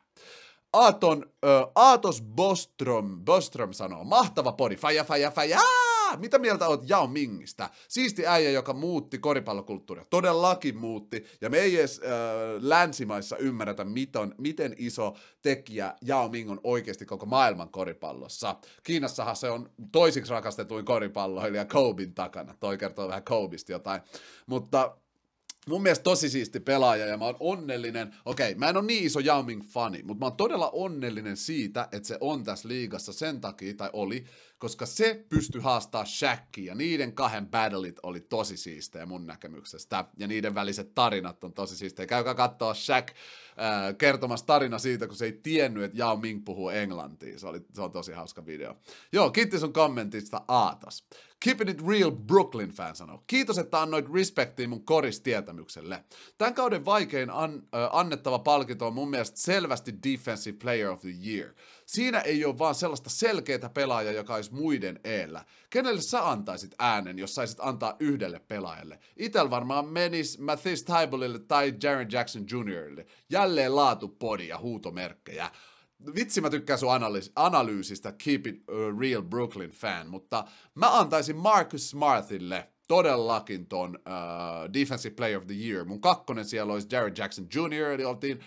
Aaton, 0.73 1.31
ö, 1.45 1.67
Aatos 1.75 2.23
Bostrom, 2.23 3.25
Bostrom 3.25 3.73
sanoo, 3.73 4.05
mahtava 4.05 4.52
podi, 4.52 4.76
faja, 4.76 5.05
faja, 5.05 5.31
faja, 5.31 5.59
mitä 6.17 6.38
mieltä 6.38 6.69
oot 6.69 6.90
Yao 6.90 7.07
Mingistä? 7.07 7.71
Siisti 7.88 8.26
äijä, 8.26 8.50
joka 8.50 8.73
muutti 8.73 9.19
koripallokulttuuria. 9.19 10.05
Todellakin 10.05 10.76
muutti. 10.76 11.25
Ja 11.40 11.50
me 11.50 11.59
ei 11.59 11.79
edes 11.79 12.00
äh, 12.05 12.11
länsimaissa 12.61 13.37
ymmärretä, 13.37 13.85
miten, 13.85 14.35
miten 14.38 14.75
iso 14.79 15.17
tekijä 15.43 15.95
Yao 16.09 16.29
Ming 16.29 16.50
on 16.50 16.61
oikeasti 16.64 17.07
koko 17.07 17.26
maailman 17.26 17.69
koripallossa. 17.69 18.57
Kiinassahan 18.83 19.37
se 19.37 19.50
on 19.50 19.71
toisiksi 19.93 20.33
rakastetuin 20.33 20.85
koripalloilija 20.85 21.64
Kobin 21.64 22.14
takana. 22.14 22.55
Toi 22.61 22.79
kertoo 22.79 23.09
vähän 23.09 23.25
Kobista 23.25 23.73
jotain. 23.73 24.00
Mutta 24.47 24.97
mun 25.69 25.83
mielestä 25.83 26.02
tosi 26.02 26.29
siisti 26.29 26.61
pelaaja 26.61 27.07
ja 27.07 27.17
mä 27.17 27.25
oon 27.25 27.37
onnellinen, 27.40 28.14
okei, 28.25 28.55
mä 28.55 28.69
en 28.69 28.76
ole 28.76 28.87
niin 28.87 29.05
iso 29.05 29.21
Yao 29.21 29.43
Ming 29.43 29.62
fani, 29.64 30.02
mutta 30.02 30.21
mä 30.21 30.26
oon 30.26 30.37
todella 30.37 30.71
onnellinen 30.71 31.37
siitä, 31.37 31.88
että 31.93 32.09
se 32.09 32.19
on 32.21 32.45
tässä 32.45 32.69
liigassa 32.69 33.12
sen 33.12 33.40
takia, 33.40 33.75
tai 33.75 33.90
oli, 33.93 34.25
koska 34.61 34.87
se 34.87 35.25
pystyi 35.29 35.61
haastaa 35.61 36.05
Shaqia, 36.05 36.64
ja 36.64 36.75
niiden 36.75 37.12
kahden 37.12 37.47
battlet 37.47 38.00
oli 38.02 38.21
tosi 38.21 38.57
siistejä 38.57 39.07
mun 39.07 39.26
näkemyksestä, 39.26 40.05
ja 40.17 40.26
niiden 40.26 40.55
väliset 40.55 40.95
tarinat 40.95 41.45
on 41.45 41.52
tosi 41.52 41.76
siistejä. 41.76 42.07
Käykää 42.07 42.35
katsoa 42.35 42.75
Shaq 42.75 43.09
äh, 43.09 43.97
kertomassa 43.99 44.47
tarina 44.47 44.79
siitä, 44.79 45.07
kun 45.07 45.17
se 45.17 45.25
ei 45.25 45.33
tiennyt, 45.33 45.83
että 45.83 45.99
Yao 45.99 46.17
Ming 46.17 46.45
puhuu 46.45 46.69
englantia. 46.69 47.38
Se, 47.38 47.47
oli, 47.47 47.61
se 47.73 47.83
on 47.83 47.93
tosi 47.93 48.12
hauska 48.12 48.47
video. 48.47 48.76
Joo, 49.12 49.31
kiitti 49.31 49.59
sun 49.59 49.73
kommentista 49.73 50.43
Aatas. 50.49 51.05
Keeping 51.45 51.71
it 51.71 51.87
real 51.88 52.11
Brooklyn 52.11 52.71
fan 52.71 52.97
sanoo. 52.97 53.25
Kiitos, 53.26 53.59
että 53.59 53.81
annoit 53.81 54.12
respektiin 54.14 54.69
mun 54.69 54.85
koristietämykselle. 54.85 56.05
Tämän 56.38 56.55
kauden 56.55 56.85
vaikein 56.85 57.31
an, 57.31 57.55
äh, 57.55 57.88
annettava 57.93 58.38
palkinto 58.38 58.87
on 58.87 58.95
mun 58.95 59.11
mielestä 59.11 59.40
selvästi 59.40 59.95
Defensive 60.09 60.59
Player 60.59 60.90
of 60.90 61.00
the 61.00 61.14
Year. 61.26 61.55
Siinä 61.90 62.20
ei 62.20 62.44
ole 62.44 62.59
vaan 62.59 62.75
sellaista 62.75 63.11
selkeää 63.11 63.70
pelaajaa, 63.75 64.12
joka 64.12 64.35
olisi 64.35 64.54
muiden 64.54 65.00
eellä. 65.04 65.44
Kenelle 65.70 66.00
sä 66.00 66.28
antaisit 66.28 66.75
äänen, 66.78 67.18
jos 67.18 67.35
saisit 67.35 67.59
antaa 67.61 67.97
yhdelle 68.00 68.40
pelaajalle? 68.49 68.99
Itel 69.16 69.50
varmaan 69.50 69.87
menis 69.88 70.38
Mathis 70.38 70.85
Tybalille 70.85 71.38
tai 71.38 71.75
Jaren 71.82 72.09
Jackson 72.12 72.42
Jr.ille. 72.42 73.06
Jälleen 73.30 73.76
laatupodi 73.76 74.49
ja 74.49 74.59
huutomerkkejä 74.59 75.50
vitsi 76.14 76.40
mä 76.40 76.50
tykkään 76.50 76.78
sun 76.78 76.90
analyys- 76.90 77.32
analyysistä 77.37 78.12
Keep 78.25 78.47
It 78.47 78.64
Real 79.00 79.23
Brooklyn 79.23 79.70
fan, 79.70 80.11
mutta 80.11 80.44
mä 80.75 80.99
antaisin 80.99 81.37
Marcus 81.37 81.90
Smartille 81.90 82.68
todellakin 82.88 83.66
ton 83.66 83.99
uh, 83.99 84.73
Defensive 84.73 85.14
Player 85.14 85.38
of 85.38 85.47
the 85.47 85.54
Year. 85.54 85.85
Mun 85.85 86.00
kakkonen 86.00 86.44
siellä 86.44 86.73
olisi 86.73 86.88
Jared 86.90 87.18
Jackson 87.18 87.47
Jr., 87.54 87.85
eli 87.85 88.04
oltiin 88.04 88.40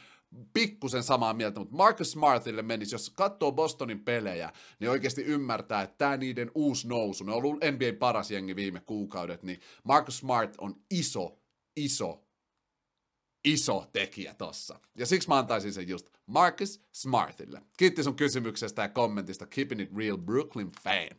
pikkusen 0.53 1.03
samaa 1.03 1.33
mieltä, 1.33 1.59
mutta 1.59 1.75
Marcus 1.75 2.11
Smartille 2.11 2.61
menisi, 2.61 2.95
jos 2.95 3.09
katsoo 3.09 3.51
Bostonin 3.51 3.99
pelejä, 3.99 4.53
niin 4.79 4.89
oikeasti 4.89 5.23
ymmärtää, 5.23 5.81
että 5.81 5.97
tämä 5.97 6.17
niiden 6.17 6.51
uusi 6.55 6.87
nousu, 6.87 7.23
ne 7.23 7.31
on 7.31 7.37
ollut 7.37 7.55
NBA 7.55 7.97
paras 7.99 8.31
jengi 8.31 8.55
viime 8.55 8.79
kuukaudet, 8.79 9.43
niin 9.43 9.59
Marcus 9.83 10.17
Smart 10.17 10.55
on 10.57 10.75
iso, 10.91 11.39
iso, 11.75 12.23
iso 13.45 13.85
tekijä 13.93 14.33
tossa. 14.33 14.79
Ja 14.97 15.05
siksi 15.05 15.27
mä 15.27 15.37
antaisin 15.37 15.73
sen 15.73 15.87
just 15.87 16.09
Marcus 16.25 16.81
Smartille. 16.91 17.61
Kiitti 17.77 18.03
sun 18.03 18.15
kysymyksestä 18.15 18.81
ja 18.81 18.89
kommentista. 18.89 19.45
Keeping 19.45 19.81
it 19.81 19.95
real 19.97 20.17
Brooklyn 20.17 20.71
fan. 20.83 21.17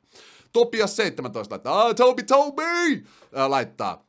Topias 0.53 0.97
17 0.97 1.53
laittaa, 1.53 1.83
ah, 1.83 1.95
Toby, 1.95 2.23
Toby! 2.23 3.05
Laittaa, 3.49 4.07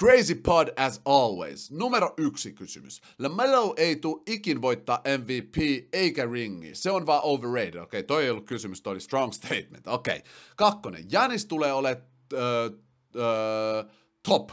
Crazy 0.00 0.34
Pod 0.34 0.68
as 0.76 1.00
always. 1.04 1.70
Numero 1.70 2.14
yksi 2.16 2.52
kysymys. 2.52 3.00
LaMelo 3.18 3.74
ei 3.76 3.96
tule 3.96 4.22
ikin 4.26 4.62
voittaa 4.62 5.00
MVP 5.18 5.56
eikä 5.92 6.26
ringi. 6.32 6.74
Se 6.74 6.90
on 6.90 7.06
vaan 7.06 7.20
overrated. 7.22 7.74
Okei, 7.74 7.82
okay, 7.82 8.02
toi 8.02 8.24
ei 8.24 8.30
ollut 8.30 8.46
kysymys, 8.46 8.82
toi 8.82 8.90
oli 8.92 9.00
strong 9.00 9.32
statement. 9.32 9.86
Okei. 9.86 10.16
Okay. 10.16 10.30
Kakkonen. 10.56 11.04
Janis 11.12 11.46
tulee 11.46 11.72
olemaan 11.72 12.04
uh, 12.32 12.74
uh, 13.16 13.92
top. 14.28 14.50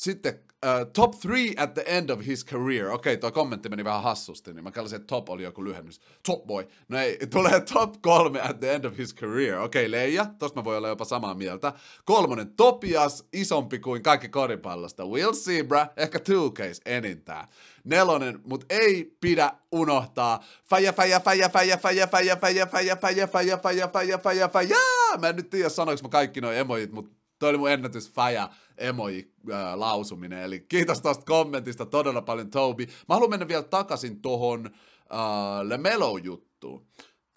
Sitten 0.00 0.40
Uh, 0.62 0.84
top 0.92 1.14
three 1.20 1.54
at 1.56 1.74
the 1.74 1.82
end 1.86 2.10
of 2.10 2.26
his 2.26 2.44
career. 2.44 2.90
Okei, 2.90 3.14
okay, 3.14 3.16
tuo 3.16 3.32
kommentti 3.32 3.68
meni 3.68 3.84
vähän 3.84 4.02
hassusti, 4.02 4.54
niin 4.54 4.64
mä 4.64 4.70
kelasin, 4.70 4.96
että 4.96 5.06
top 5.06 5.28
oli 5.28 5.42
joku 5.42 5.64
lyhennys. 5.64 6.00
Top 6.26 6.46
boy. 6.46 6.68
No 6.88 6.98
ei, 6.98 7.18
tulee 7.30 7.60
top 7.60 7.94
kolme 8.02 8.40
at 8.40 8.60
the 8.60 8.74
end 8.74 8.84
of 8.84 8.98
his 8.98 9.14
career. 9.14 9.58
Okei, 9.58 9.82
okay, 9.82 9.90
Leija, 9.90 10.26
tosta 10.38 10.60
mä 10.60 10.64
voi 10.64 10.76
olla 10.76 10.88
jopa 10.88 11.04
samaa 11.04 11.34
mieltä. 11.34 11.72
Kolmonen, 12.04 12.52
Topias, 12.56 13.24
isompi 13.32 13.78
kuin 13.78 14.02
kaikki 14.02 14.28
koripallosta. 14.28 15.02
We'll 15.02 15.34
see, 15.34 15.62
bra. 15.62 15.86
Ehkä 15.96 16.18
two 16.18 16.50
case 16.50 16.82
enintään. 16.86 17.48
Nelonen, 17.84 18.40
mut 18.44 18.64
ei 18.70 19.16
pidä 19.20 19.52
unohtaa. 19.72 20.44
Faja, 20.64 20.92
faja, 20.92 21.20
faja, 21.20 21.48
faja, 21.48 21.76
faja, 21.76 22.06
faja, 22.06 22.36
faja, 22.36 22.66
faja, 22.66 22.96
faja, 22.96 23.26
faja, 23.26 23.56
faja, 23.56 23.88
faja, 23.88 24.18
faja, 24.18 24.48
faja. 24.48 24.76
Mä 25.20 25.28
en 25.28 25.36
nyt 25.36 25.50
tiedä 25.50 25.68
sanoinko 25.68 26.02
mä 26.02 26.08
kaikki 26.08 26.40
noin 26.40 26.56
emojit, 26.56 26.92
mut 26.92 27.20
oli 27.48 27.58
mun 27.58 27.70
ennätys 27.70 28.10
faja 28.12 28.50
emoji 28.80 29.32
äh. 29.52 30.42
Eli 30.44 30.60
kiitos 30.60 31.00
tuosta 31.00 31.24
kommentista 31.24 31.86
todella 31.86 32.22
paljon 32.22 32.50
Toby. 32.50 32.86
Mä 32.86 33.14
haluan 33.14 33.30
mennä 33.30 33.48
vielä 33.48 33.62
takaisin 33.62 34.22
tohon 34.22 34.66
äh, 34.66 35.60
LeMelo-juttuun. 35.62 36.86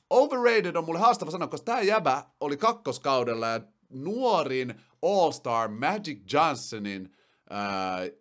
Overrated 0.09 0.75
on 0.75 0.85
mulle 0.85 0.99
haastava 0.99 1.31
sanoa, 1.31 1.47
koska 1.47 1.65
tämä 1.65 1.81
jäbä 1.81 2.25
oli 2.39 2.57
kakkoskaudella 2.57 3.47
ja 3.47 3.61
nuorin 3.89 4.73
All-Star 5.01 5.69
Magic 5.69 6.33
Johnsonin 6.33 7.15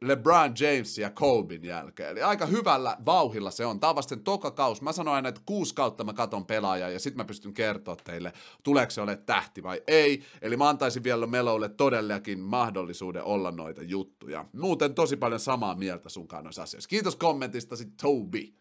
LeBron 0.01 0.55
James 0.61 0.99
ja 0.99 1.11
Kobin 1.11 1.65
jälkeen. 1.65 2.11
Eli 2.11 2.23
aika 2.23 2.47
hyvällä 2.47 2.97
vauhilla 3.07 3.51
se 3.51 3.67
on. 3.67 3.81
Tämä 3.81 3.89
on 3.89 3.97
vasta 3.97 4.17
toka 4.17 4.51
kaus. 4.51 4.83
Mä 4.83 4.93
sanoin 4.93 5.15
aina, 5.15 5.29
että 5.29 5.41
kuusi 5.47 5.75
kautta 5.75 6.05
mä 6.05 6.13
katon 6.13 6.47
pelaajaa 6.47 6.91
ja 6.91 6.99
sitten 6.99 7.17
mä 7.17 7.25
pystyn 7.25 7.55
kertoa 7.55 7.97
teille, 7.97 8.33
tuleeko 8.63 8.91
se 8.91 9.01
ole 9.01 9.17
tähti 9.17 9.63
vai 9.63 9.83
ei. 9.87 10.23
Eli 10.43 10.57
mä 10.57 10.69
antaisin 10.69 11.05
vielä 11.05 11.27
Melolle 11.27 11.69
todellakin 11.69 12.41
mahdollisuuden 12.41 13.25
olla 13.25 13.51
noita 13.51 13.83
juttuja. 13.83 14.45
Muuten 14.53 14.95
tosi 14.95 15.17
paljon 15.17 15.41
samaa 15.41 15.75
mieltä 15.75 16.09
sun 16.09 16.29
kanssa 16.29 16.63
asioissa. 16.63 16.89
Kiitos 16.89 17.17
kommentista 17.17 17.77
sit 17.77 17.97
Toby. 18.03 18.55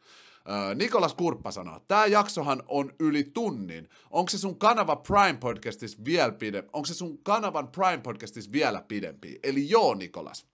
Nikolas 0.76 1.14
Kurppa 1.14 1.52
sanoo, 1.52 1.80
tämä 1.88 2.06
jaksohan 2.06 2.64
on 2.68 2.94
yli 3.00 3.24
tunnin. 3.24 3.90
Onko 4.10 4.30
se 4.30 4.38
sun 4.38 4.60
kanava 4.60 4.96
Prime 4.96 5.38
Podcastissa 5.40 5.98
vielä 6.06 6.32
pidempi? 6.32 6.70
Onko 6.74 6.86
se 6.86 6.94
sun 6.94 7.18
kanavan 7.24 7.68
Prime 7.68 7.98
Podcastissa 7.98 8.52
vielä 8.52 8.84
pidempi? 8.88 9.40
Eli 9.44 9.70
joo, 9.70 9.94
Nikolas. 9.94 10.51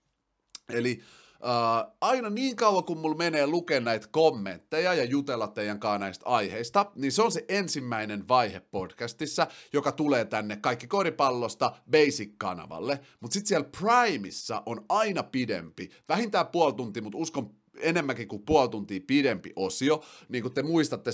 Eli 0.68 1.02
Uh, 1.42 1.92
aina 2.00 2.30
niin 2.30 2.56
kauan 2.56 2.84
kun 2.84 2.98
mulla 2.98 3.16
menee 3.16 3.46
lukea 3.46 3.80
näitä 3.80 4.06
kommentteja 4.10 4.94
ja 4.94 5.04
jutella 5.04 5.48
teidän 5.48 5.80
kanssa 5.80 5.98
näistä 5.98 6.26
aiheista, 6.26 6.86
niin 6.94 7.12
se 7.12 7.22
on 7.22 7.32
se 7.32 7.44
ensimmäinen 7.48 8.28
vaihe 8.28 8.60
podcastissa, 8.60 9.46
joka 9.72 9.92
tulee 9.92 10.24
tänne 10.24 10.56
kaikki 10.56 10.86
koripallosta 10.86 11.72
Basic-kanavalle. 11.90 13.00
Mutta 13.20 13.34
sitten 13.34 13.48
siellä 13.48 13.68
Primeissa 13.78 14.62
on 14.66 14.84
aina 14.88 15.22
pidempi, 15.22 15.90
vähintään 16.08 16.46
puoli 16.46 16.72
tuntia, 16.72 17.02
mutta 17.02 17.18
uskon 17.18 17.50
enemmänkin 17.82 18.28
kuin 18.28 18.42
puoli 18.42 18.68
tuntia 18.68 19.00
pidempi 19.06 19.52
osio. 19.56 20.02
Niin 20.28 20.42
kuin 20.42 20.54
te 20.54 20.62
muistatte, 20.62 21.10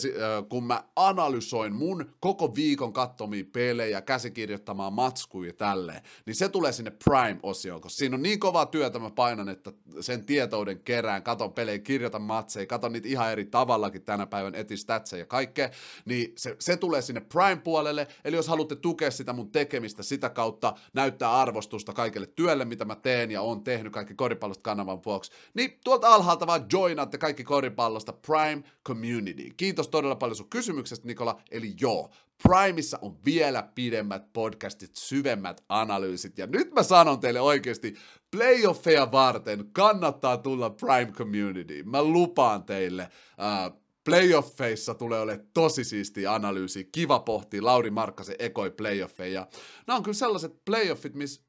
kun 0.48 0.64
mä 0.64 0.84
analysoin 0.96 1.74
mun 1.74 2.10
koko 2.20 2.54
viikon 2.54 2.92
kattomia 2.92 3.44
pelejä, 3.52 4.00
käsikirjoittamaan 4.02 4.92
matskuja 4.92 5.48
ja 5.48 5.52
tälleen, 5.52 6.02
niin 6.26 6.34
se 6.34 6.48
tulee 6.48 6.72
sinne 6.72 6.92
Prime-osioon, 7.04 7.80
koska 7.80 7.98
siinä 7.98 8.16
on 8.16 8.22
niin 8.22 8.40
kovaa 8.40 8.66
työtä 8.66 8.98
mä 8.98 9.10
painan, 9.10 9.48
että 9.48 9.72
sen 10.00 10.26
tietouden 10.26 10.80
kerään, 10.80 11.22
katon 11.22 11.52
pelejä, 11.52 11.78
kirjoitan 11.78 12.22
matseja, 12.22 12.66
katon 12.66 12.92
niitä 12.92 13.08
ihan 13.08 13.32
eri 13.32 13.44
tavallakin 13.44 14.02
tänä 14.02 14.26
päivän, 14.26 14.54
etin 14.54 14.78
ja 15.18 15.26
kaikkea, 15.26 15.70
niin 16.04 16.32
se, 16.36 16.56
se 16.58 16.76
tulee 16.76 17.02
sinne 17.02 17.20
Prime-puolelle, 17.20 18.06
eli 18.24 18.36
jos 18.36 18.48
haluatte 18.48 18.76
tukea 18.76 19.10
sitä 19.10 19.32
mun 19.32 19.50
tekemistä 19.50 20.02
sitä 20.02 20.30
kautta, 20.30 20.74
näyttää 20.92 21.40
arvostusta 21.40 21.92
kaikille 21.92 22.26
työlle, 22.26 22.64
mitä 22.64 22.84
mä 22.84 22.96
teen 22.96 23.30
ja 23.30 23.42
on 23.42 23.64
tehnyt 23.64 23.92
kaikki 23.92 24.14
koripallosta 24.14 24.62
kanavan 24.62 25.04
vuoksi, 25.04 25.32
niin 25.54 25.78
tuolta 25.84 26.08
alhaalta 26.08 26.46
vaan 26.54 26.66
joinaatte 26.72 27.18
kaikki 27.18 27.44
koripallosta 27.44 28.12
Prime 28.12 28.62
Community. 28.86 29.50
Kiitos 29.56 29.88
todella 29.88 30.16
paljon 30.16 30.36
sun 30.36 30.50
kysymyksestä, 30.50 31.06
Nikola. 31.06 31.40
Eli 31.50 31.74
joo, 31.80 32.10
Primeissa 32.42 32.98
on 33.02 33.24
vielä 33.24 33.68
pidemmät 33.74 34.32
podcastit, 34.32 34.96
syvemmät 34.96 35.64
analyysit. 35.68 36.38
Ja 36.38 36.46
nyt 36.46 36.72
mä 36.72 36.82
sanon 36.82 37.20
teille 37.20 37.40
oikeasti, 37.40 37.94
playoffeja 38.30 39.12
varten 39.12 39.70
kannattaa 39.72 40.36
tulla 40.36 40.70
Prime 40.70 41.12
Community. 41.12 41.82
Mä 41.82 42.02
lupaan 42.02 42.64
teille, 42.64 43.08
uh, 43.38 43.80
playoffeissa 44.04 44.94
tulee 44.94 45.20
olemaan 45.20 45.46
tosi 45.54 45.84
siisti 45.84 46.26
analyysi, 46.26 46.88
kiva 46.92 47.18
pohtia 47.18 47.64
Lauri 47.64 47.90
Markkasen 47.90 48.36
ekoi 48.38 48.70
playoffeja. 48.70 49.46
Nämä 49.86 49.96
on 49.96 50.02
kyllä 50.02 50.14
sellaiset 50.14 50.64
playoffit, 50.64 51.14
missä 51.14 51.42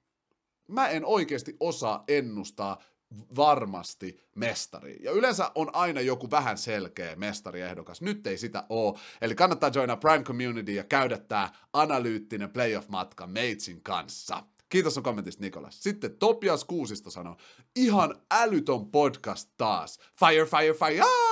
mä 0.68 0.88
en 0.88 1.06
oikeasti 1.06 1.56
osaa 1.60 2.04
ennustaa 2.08 2.82
varmasti 3.36 4.20
mestari. 4.36 4.98
Ja 5.02 5.12
yleensä 5.12 5.52
on 5.56 5.76
aina 5.76 6.02
joku 6.02 6.32
vähän 6.32 6.58
selkeä 6.58 7.16
mestariehdokas. 7.16 8.02
Nyt 8.02 8.28
ei 8.28 8.38
sitä 8.38 8.64
oo. 8.70 9.00
Eli 9.22 9.36
kannattaa 9.36 9.72
joina 9.74 9.98
Prime 9.98 10.24
Community 10.24 10.74
ja 10.74 10.84
käydä 10.84 11.18
tää 11.18 11.50
analyyttinen 11.74 12.50
playoff-matka 12.50 13.28
Meitsin 13.28 13.82
kanssa. 13.84 14.44
Kiitos 14.70 14.94
sun 14.94 15.04
kommentista, 15.04 15.44
Nikolas. 15.44 15.84
Sitten 15.84 16.18
Topias 16.18 16.66
Kuusisto 16.66 17.10
sanoo, 17.10 17.38
ihan 17.76 18.16
älytön 18.32 18.86
podcast 18.86 19.50
taas. 19.58 20.00
Fire, 20.20 20.46
fire, 20.46 20.74
fire, 20.74 21.25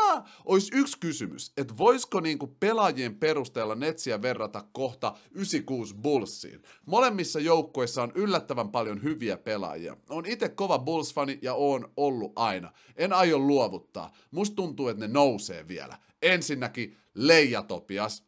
Ois 0.45 0.69
yksi 0.73 0.99
kysymys, 0.99 1.51
että 1.57 1.77
voisiko 1.77 2.19
niinku 2.19 2.47
pelaajien 2.59 3.15
perusteella 3.15 3.75
Netsiä 3.75 4.21
verrata 4.21 4.63
kohta 4.71 5.13
96 5.31 5.95
Bullsiin? 5.95 6.63
Molemmissa 6.85 7.39
joukkueissa 7.39 8.03
on 8.03 8.11
yllättävän 8.15 8.69
paljon 8.69 9.03
hyviä 9.03 9.37
pelaajia. 9.37 9.97
On 10.09 10.25
itse 10.25 10.49
kova 10.49 10.77
Bulls-fani 10.77 11.39
ja 11.41 11.53
on 11.53 11.91
ollut 11.97 12.31
aina. 12.35 12.71
En 12.95 13.13
aio 13.13 13.39
luovuttaa. 13.39 14.11
Musta 14.31 14.55
tuntuu, 14.55 14.87
että 14.87 15.07
ne 15.07 15.13
nousee 15.13 15.67
vielä. 15.67 15.97
Ensinnäkin 16.21 16.97
Leija 17.13 17.63
Topias, 17.63 18.23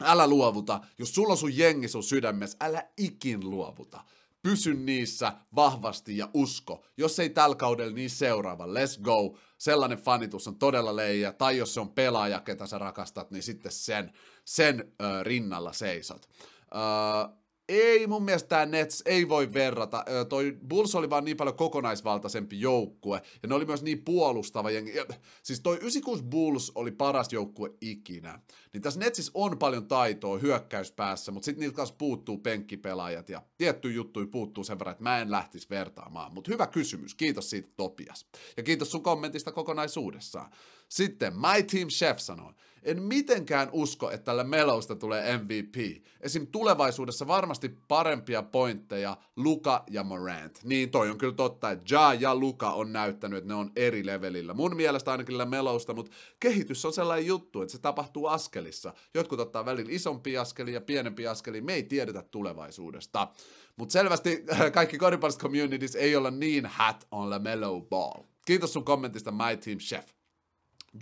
älä 0.00 0.26
luovuta. 0.26 0.80
Jos 0.98 1.14
sulla 1.14 1.32
on 1.32 1.38
sun 1.38 1.56
jengi 1.56 1.88
sun 1.88 2.02
sydämessä, 2.02 2.56
älä 2.60 2.88
ikin 2.96 3.50
luovuta 3.50 4.04
pysy 4.46 4.74
niissä 4.74 5.32
vahvasti 5.54 6.16
ja 6.16 6.30
usko. 6.34 6.84
Jos 6.96 7.18
ei 7.18 7.30
tällä 7.30 7.56
kaudella, 7.56 7.94
niin 7.94 8.10
seuraava. 8.10 8.66
Let's 8.66 9.02
go. 9.02 9.38
Sellainen 9.58 9.98
fanitus 9.98 10.48
on 10.48 10.58
todella 10.58 10.96
leija. 10.96 11.32
Tai 11.32 11.56
jos 11.56 11.74
se 11.74 11.80
on 11.80 11.92
pelaaja, 11.92 12.40
ketä 12.40 12.66
sä 12.66 12.78
rakastat, 12.78 13.30
niin 13.30 13.42
sitten 13.42 13.72
sen, 13.72 14.12
sen 14.44 14.92
ö, 15.02 15.22
rinnalla 15.22 15.72
seisot. 15.72 16.28
Ei 17.68 18.06
mun 18.06 18.22
mielestä 18.22 18.48
tämä 18.48 18.66
Nets 18.66 19.02
ei 19.06 19.28
voi 19.28 19.52
verrata. 19.52 20.04
Toi 20.28 20.56
Bulls 20.68 20.94
oli 20.94 21.10
vaan 21.10 21.24
niin 21.24 21.36
paljon 21.36 21.56
kokonaisvaltaisempi 21.56 22.60
joukkue, 22.60 23.22
ja 23.42 23.48
ne 23.48 23.54
oli 23.54 23.64
myös 23.64 23.82
niin 23.82 24.04
puolustava 24.04 24.70
jengi. 24.70 24.92
Siis 25.42 25.60
toi 25.60 25.76
96 25.76 26.24
Bulls 26.24 26.72
oli 26.74 26.90
paras 26.90 27.32
joukkue 27.32 27.70
ikinä. 27.80 28.40
Niin 28.72 28.82
tässä 28.82 29.00
Netsissä 29.00 29.32
on 29.34 29.58
paljon 29.58 29.88
taitoa 29.88 30.38
hyökkäyspäässä, 30.38 31.32
mutta 31.32 31.44
sitten 31.44 31.60
niiltä 31.60 31.76
kanssa 31.76 31.94
puuttuu 31.98 32.38
penkkipelaajat, 32.38 33.28
ja 33.28 33.42
tietty 33.58 33.92
juttu 33.92 34.26
puuttuu 34.26 34.64
sen 34.64 34.78
verran, 34.78 34.92
että 34.92 35.04
mä 35.04 35.18
en 35.18 35.30
lähtisi 35.30 35.70
vertaamaan. 35.70 36.34
Mutta 36.34 36.50
hyvä 36.50 36.66
kysymys, 36.66 37.14
kiitos 37.14 37.50
siitä 37.50 37.68
Topias. 37.76 38.26
Ja 38.56 38.62
kiitos 38.62 38.90
sun 38.90 39.02
kommentista 39.02 39.52
kokonaisuudessaan. 39.52 40.50
Sitten 40.88 41.32
My 41.34 41.62
Team 41.62 41.88
Chef 41.88 42.18
sanoi, 42.18 42.52
en 42.86 43.02
mitenkään 43.02 43.68
usko, 43.72 44.10
että 44.10 44.24
tällä 44.24 44.44
Melousta 44.44 44.96
tulee 44.96 45.38
MVP. 45.38 46.02
Esim. 46.20 46.46
tulevaisuudessa 46.46 47.26
varmasti 47.26 47.68
parempia 47.88 48.42
pointteja 48.42 49.16
Luka 49.36 49.84
ja 49.90 50.04
Morant. 50.04 50.60
Niin 50.64 50.90
toi 50.90 51.10
on 51.10 51.18
kyllä 51.18 51.34
totta, 51.34 51.70
että 51.70 51.94
Ja 51.94 52.14
ja 52.14 52.34
Luka 52.34 52.70
on 52.70 52.92
näyttänyt, 52.92 53.38
että 53.38 53.48
ne 53.48 53.54
on 53.54 53.70
eri 53.76 54.06
levelillä. 54.06 54.54
Mun 54.54 54.76
mielestä 54.76 55.12
ainakin 55.12 55.48
Melousta, 55.48 55.94
mutta 55.94 56.12
kehitys 56.40 56.84
on 56.84 56.92
sellainen 56.92 57.26
juttu, 57.26 57.62
että 57.62 57.72
se 57.72 57.78
tapahtuu 57.78 58.26
askelissa. 58.26 58.94
Jotkut 59.14 59.40
ottaa 59.40 59.64
välillä 59.64 59.92
isompi 59.92 60.38
askeli 60.38 60.72
ja 60.72 60.80
pienempi 60.80 61.26
askeli. 61.26 61.60
Me 61.60 61.74
ei 61.74 61.82
tiedetä 61.82 62.22
tulevaisuudesta. 62.22 63.28
Mutta 63.76 63.92
selvästi 63.92 64.44
kaikki 64.74 64.98
koripallosta 64.98 65.42
communities 65.42 65.96
ei 65.96 66.16
olla 66.16 66.30
niin 66.30 66.66
hat 66.66 67.06
on 67.10 67.30
the 67.30 67.38
mellow 67.38 67.82
ball. 67.82 68.22
Kiitos 68.46 68.72
sun 68.72 68.84
kommentista, 68.84 69.30
My 69.30 69.56
Team 69.56 69.78
Chef. 69.78 70.16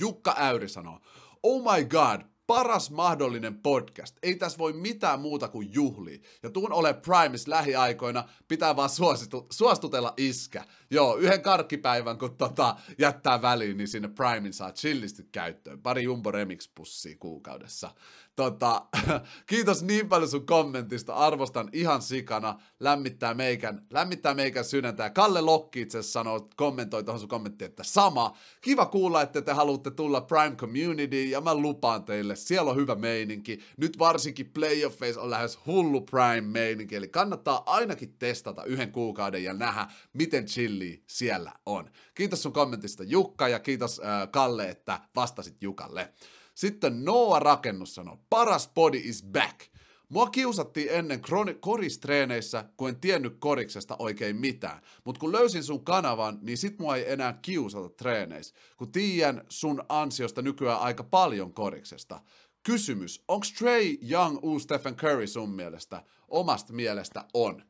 Jukka 0.01 0.35
Äyri 0.39 0.69
sanoo, 0.69 1.01
oh 1.45 1.75
my 1.75 1.85
god, 1.85 2.21
paras 2.47 2.91
mahdollinen 2.91 3.63
podcast. 3.63 4.17
Ei 4.23 4.37
tässä 4.37 4.59
voi 4.59 4.73
mitään 4.73 5.21
muuta 5.21 5.49
kuin 5.49 5.75
juhli. 5.75 6.23
Ja 6.43 6.51
tuun 6.51 6.73
ole 6.73 6.95
Primes 6.95 7.49
lähiaikoina, 7.49 8.29
pitää 8.49 8.77
vaan 8.77 8.91
suositu- 8.91 9.47
suostutella 9.51 10.15
iskä. 10.17 10.65
Joo, 10.91 11.17
yhden 11.17 11.43
karkkipäivän, 11.43 12.19
kun 12.19 12.37
tota, 12.37 12.77
jättää 12.99 13.43
väliin, 13.43 13.77
niin 13.77 13.89
sinne 13.89 14.09
Primein 14.09 14.53
saa 14.53 14.73
chillisti 14.73 15.29
käyttöön. 15.33 15.83
Pari 15.83 16.03
Jumbo 16.03 16.31
Remix-pussia 16.31 17.17
kuukaudessa. 17.19 17.91
Tota, 18.37 18.87
kiitos 19.47 19.83
niin 19.83 20.09
paljon 20.09 20.31
sun 20.31 20.47
kommentista, 20.47 21.15
arvostan 21.15 21.69
ihan 21.73 22.03
sikana, 22.03 22.61
lämmittää 22.81 23.35
meikän, 23.35 23.87
lämmittää 23.91 24.35
meikän 24.35 24.65
sydäntä. 24.65 25.11
Kalle 25.11 25.41
Lokki 25.41 25.81
itse 25.81 26.03
sanoo, 26.03 26.49
kommentoi 26.57 27.05
tuohon 27.05 27.21
sun 27.21 27.29
kommenttiin, 27.29 27.69
että 27.69 27.85
sama. 27.85 28.37
Kiva 28.61 28.87
kuulla, 28.87 29.23
että 29.23 29.43
te 29.43 29.53
haluatte 29.53 29.91
tulla 29.91 30.21
Prime 30.21 30.57
Community, 30.57 31.25
ja 31.25 31.41
mä 31.41 31.55
lupaan 31.55 32.05
teille, 32.05 32.37
siellä 32.37 32.71
on 32.71 32.77
hyvä 32.77 32.95
meininki. 32.95 33.59
Nyt 33.77 33.99
varsinkin 33.99 34.51
playoffeissa 34.51 35.21
on 35.21 35.31
lähes 35.31 35.59
hullu 35.67 36.01
Prime 36.01 36.41
meininki, 36.41 36.97
eli 36.97 37.09
kannattaa 37.09 37.63
ainakin 37.67 38.15
testata 38.19 38.65
yhden 38.65 38.93
kuukauden 38.93 39.45
ja 39.45 39.55
nähdä, 39.55 39.87
miten 40.13 40.47
chilli 40.47 41.03
siellä 41.07 41.53
on. 41.67 41.91
Kiitos 42.15 42.43
sun 42.43 42.53
kommentista 42.53 43.05
Jukka, 43.05 43.49
ja 43.49 43.59
kiitos 43.59 44.01
äh, 44.01 44.31
Kalle, 44.31 44.69
että 44.71 45.01
vastasit 45.17 45.63
Jukalle. 45.63 46.13
Sitten 46.55 47.05
Noah 47.05 47.43
Rakennus 47.43 47.95
sanoi, 47.95 48.17
paras 48.31 48.71
body 48.75 49.01
is 49.05 49.23
back. 49.23 49.61
Mua 50.09 50.31
kiusattiin 50.31 50.89
ennen 50.91 51.21
koristreeneissä, 51.61 52.65
kun 52.77 52.89
en 52.89 53.01
tiennyt 53.01 53.37
koriksesta 53.39 53.97
oikein 53.99 54.37
mitään. 54.37 54.83
Mutta 55.05 55.19
kun 55.19 55.33
löysin 55.33 55.65
sun 55.65 55.85
kanavan, 55.85 56.39
niin 56.43 56.59
sit 56.59 56.79
mua 56.79 56.97
ei 56.97 57.13
enää 57.13 57.39
kiusata 57.43 57.89
treeneissä. 57.89 58.55
Kun 58.77 58.93
tiedän 58.93 59.45
sun 59.49 59.85
ansiosta 59.89 60.43
nykyään 60.43 60.81
aika 60.81 61.05
paljon 61.05 61.55
koriksesta. 61.55 62.21
Kysymys, 62.63 63.25
onko 63.29 63.47
Trey 63.59 63.97
Young 64.11 64.39
uusi 64.43 64.65
Stephen 64.65 64.97
Curry 64.97 65.27
sun 65.27 65.51
mielestä? 65.51 66.03
Omasta 66.29 66.73
mielestä 66.73 67.25
on. 67.35 67.65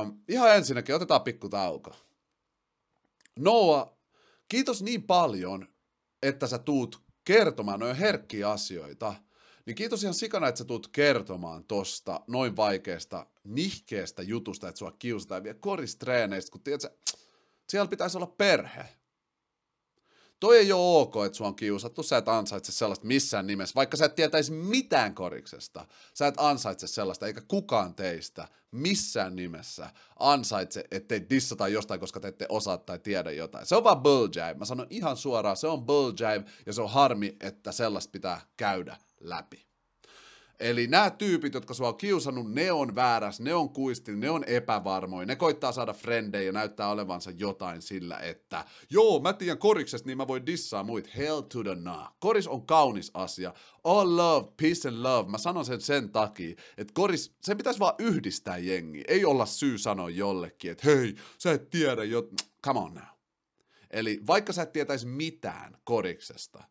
Um, 0.00 0.20
ihan 0.28 0.56
ensinnäkin 0.56 0.94
otetaan 0.94 1.22
pikku 1.22 1.48
tauko. 1.48 1.94
Noah, 3.38 3.90
kiitos 4.48 4.82
niin 4.82 5.02
paljon, 5.02 5.68
että 6.22 6.46
sä 6.46 6.58
tuut 6.58 7.07
kertomaan, 7.28 7.80
noin 7.80 7.96
herkkiä 7.96 8.50
asioita, 8.50 9.14
niin 9.66 9.74
kiitos 9.74 10.02
ihan 10.02 10.14
sikana, 10.14 10.48
että 10.48 10.58
sä 10.58 10.64
tulet 10.64 10.88
kertomaan 10.92 11.64
tosta 11.64 12.20
noin 12.26 12.56
vaikeasta, 12.56 13.26
nihkeestä 13.44 14.22
jutusta, 14.22 14.68
että 14.68 14.78
sua 14.78 14.92
kiusataan 14.98 15.42
vielä 15.42 15.58
koristreeneistä, 15.60 16.52
kun 16.52 16.60
tiedät, 16.60 16.82
siellä 17.68 17.88
pitäisi 17.88 18.16
olla 18.16 18.26
perhe. 18.26 18.88
Toi 20.40 20.58
ei 20.58 20.72
ole 20.72 21.00
ok, 21.00 21.14
että 21.26 21.36
sua 21.38 21.46
on 21.46 21.56
kiusattu, 21.56 22.02
sä 22.02 22.16
et 22.16 22.28
ansaitse 22.28 22.72
sellaista 22.72 23.06
missään 23.06 23.46
nimessä, 23.46 23.74
vaikka 23.74 23.96
sä 23.96 24.04
et 24.04 24.14
tietäisi 24.14 24.52
mitään 24.52 25.14
koriksesta, 25.14 25.86
sä 26.14 26.26
et 26.26 26.34
ansaitse 26.36 26.86
sellaista, 26.86 27.26
eikä 27.26 27.40
kukaan 27.48 27.94
teistä 27.94 28.48
missään 28.70 29.36
nimessä 29.36 29.90
ansaitse, 30.18 30.84
ettei 30.90 31.26
dissata 31.30 31.68
jostain, 31.68 32.00
koska 32.00 32.20
te 32.20 32.28
ette 32.28 32.46
osaa 32.48 32.78
tai 32.78 32.98
tiedä 32.98 33.30
jotain. 33.30 33.66
Se 33.66 33.76
on 33.76 33.84
vaan 33.84 34.02
bull 34.02 34.28
jive. 34.36 34.54
Mä 34.54 34.64
sanon 34.64 34.86
ihan 34.90 35.16
suoraan, 35.16 35.56
se 35.56 35.66
on 35.66 35.86
bull 35.86 36.12
jive, 36.12 36.44
ja 36.66 36.72
se 36.72 36.82
on 36.82 36.90
harmi, 36.90 37.36
että 37.40 37.72
sellaista 37.72 38.10
pitää 38.10 38.40
käydä 38.56 38.96
läpi. 39.20 39.67
Eli 40.60 40.86
nämä 40.86 41.10
tyypit, 41.10 41.54
jotka 41.54 41.74
sua 41.74 41.88
on 41.88 41.96
kiusannut, 41.96 42.52
ne 42.52 42.72
on 42.72 42.94
väärässä, 42.94 43.42
ne 43.42 43.54
on 43.54 43.70
kuistil, 43.70 44.16
ne 44.16 44.30
on 44.30 44.44
epävarmoja, 44.44 45.26
ne 45.26 45.36
koittaa 45.36 45.72
saada 45.72 45.92
frendejä 45.92 46.46
ja 46.46 46.52
näyttää 46.52 46.88
olevansa 46.88 47.30
jotain 47.30 47.82
sillä, 47.82 48.18
että 48.18 48.64
joo, 48.90 49.20
mä 49.20 49.32
tiedän 49.32 49.58
koriksesta, 49.58 50.06
niin 50.06 50.18
mä 50.18 50.28
voin 50.28 50.46
dissaa 50.46 50.82
muit. 50.82 51.16
Hell 51.16 51.40
to 51.40 51.62
the 51.62 51.74
nah. 51.74 52.12
Koris 52.18 52.46
on 52.48 52.66
kaunis 52.66 53.10
asia. 53.14 53.54
All 53.84 54.16
love, 54.16 54.48
peace 54.62 54.88
and 54.88 55.02
love. 55.02 55.30
Mä 55.30 55.38
sanon 55.38 55.64
sen 55.64 55.80
sen 55.80 56.10
takia, 56.10 56.54
että 56.78 56.92
koris, 56.94 57.34
se 57.42 57.54
pitäisi 57.54 57.80
vaan 57.80 57.94
yhdistää 57.98 58.58
jengi. 58.58 59.04
Ei 59.08 59.24
olla 59.24 59.46
syy 59.46 59.78
sanoa 59.78 60.10
jollekin, 60.10 60.70
että 60.70 60.90
hei, 60.90 61.14
sä 61.38 61.52
et 61.52 61.70
tiedä 61.70 62.04
jo... 62.04 62.28
Come 62.64 62.80
on 62.80 62.94
now. 62.94 63.04
Eli 63.90 64.20
vaikka 64.26 64.52
sä 64.52 64.62
et 64.62 64.72
tietäisi 64.72 65.06
mitään 65.06 65.76
koriksesta, 65.84 66.64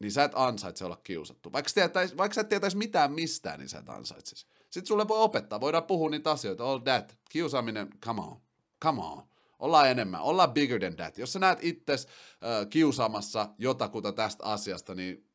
niin 0.00 0.12
sä 0.12 0.24
et 0.24 0.32
ansaitse 0.34 0.84
olla 0.84 1.00
kiusattu. 1.04 1.52
Vaikka, 1.52 1.70
tietäis, 1.74 2.16
vaikka 2.16 2.34
sä 2.34 2.40
et 2.40 2.48
tietäisi 2.48 2.76
mitään 2.76 3.12
mistään, 3.12 3.60
niin 3.60 3.68
sä 3.68 3.78
et 3.78 3.88
ansaitsisi. 3.88 4.46
Sitten 4.70 4.86
sulle 4.86 5.08
voi 5.08 5.18
opettaa, 5.18 5.60
voidaan 5.60 5.84
puhua 5.84 6.10
niitä 6.10 6.30
asioita, 6.30 6.64
all 6.64 6.78
that, 6.78 7.18
kiusaaminen, 7.28 7.88
come 8.04 8.20
on, 8.20 8.36
come 8.82 9.02
on. 9.02 9.22
Ollaan 9.58 9.90
enemmän, 9.90 10.20
ollaan 10.22 10.52
bigger 10.52 10.80
than 10.80 10.96
that. 10.96 11.18
Jos 11.18 11.32
sä 11.32 11.38
näet 11.38 11.58
itses 11.62 12.06
äh, 12.06 12.68
kiusaamassa 12.70 13.48
jotakuta 13.58 14.12
tästä 14.12 14.44
asiasta, 14.44 14.94
niin 14.94 15.26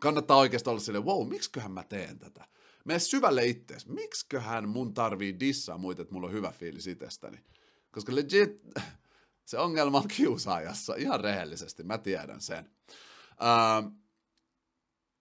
kannattaa 0.00 0.36
oikeasti 0.36 0.70
olla 0.70 0.80
silleen, 0.80 1.04
wow, 1.04 1.28
miksiköhän 1.28 1.72
mä 1.72 1.84
teen 1.84 2.18
tätä? 2.18 2.44
Mene 2.84 2.98
syvälle 2.98 3.46
ittees. 3.46 3.86
Miksiköhän 3.86 4.68
mun 4.68 4.94
tarvii 4.94 5.40
dissaa 5.40 5.78
muita, 5.78 6.02
että 6.02 6.14
mulla 6.14 6.26
on 6.26 6.32
hyvä 6.32 6.52
fiilis 6.52 6.86
itsestäni? 6.86 7.38
Koska 7.90 8.14
legit, 8.14 8.60
se 9.44 9.58
ongelma 9.58 9.98
on 9.98 10.08
kiusaajassa, 10.08 10.94
ihan 10.94 11.20
rehellisesti, 11.20 11.82
mä 11.82 11.98
tiedän 11.98 12.40
sen. 12.40 12.70
Ähm, 13.42 13.86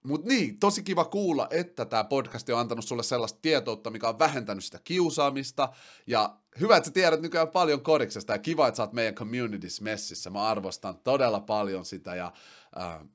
Mutta 0.04 0.28
niin, 0.28 0.60
tosi 0.60 0.84
kiva 0.84 1.06
kuulla, 1.06 1.48
että 1.50 1.86
tämä 1.86 2.04
podcast 2.04 2.50
on 2.50 2.60
antanut 2.60 2.86
sulle 2.86 3.04
sellaista 3.04 3.40
tietoutta, 3.42 3.90
mikä 3.90 4.10
on 4.10 4.20
vähentänyt 4.20 4.64
sitä 4.64 4.80
kiusaamista. 4.84 5.70
Ja 6.08 6.38
hyvä, 6.60 6.78
että 6.78 6.88
sä 6.88 6.94
tiedät 6.94 7.22
nykyään 7.22 7.48
paljon 7.48 7.82
koriksesta 7.82 8.34
ja 8.34 8.40
kiva, 8.40 8.68
että 8.68 8.76
sä 8.76 8.84
oot 8.84 8.94
meidän 8.94 9.16
communities 9.16 9.82
messissä. 9.82 10.30
Mä 10.30 10.42
arvostan 10.42 10.98
todella 11.00 11.40
paljon 11.40 11.86
sitä 11.86 12.16
ja 12.16 12.34
äh, 12.80 13.08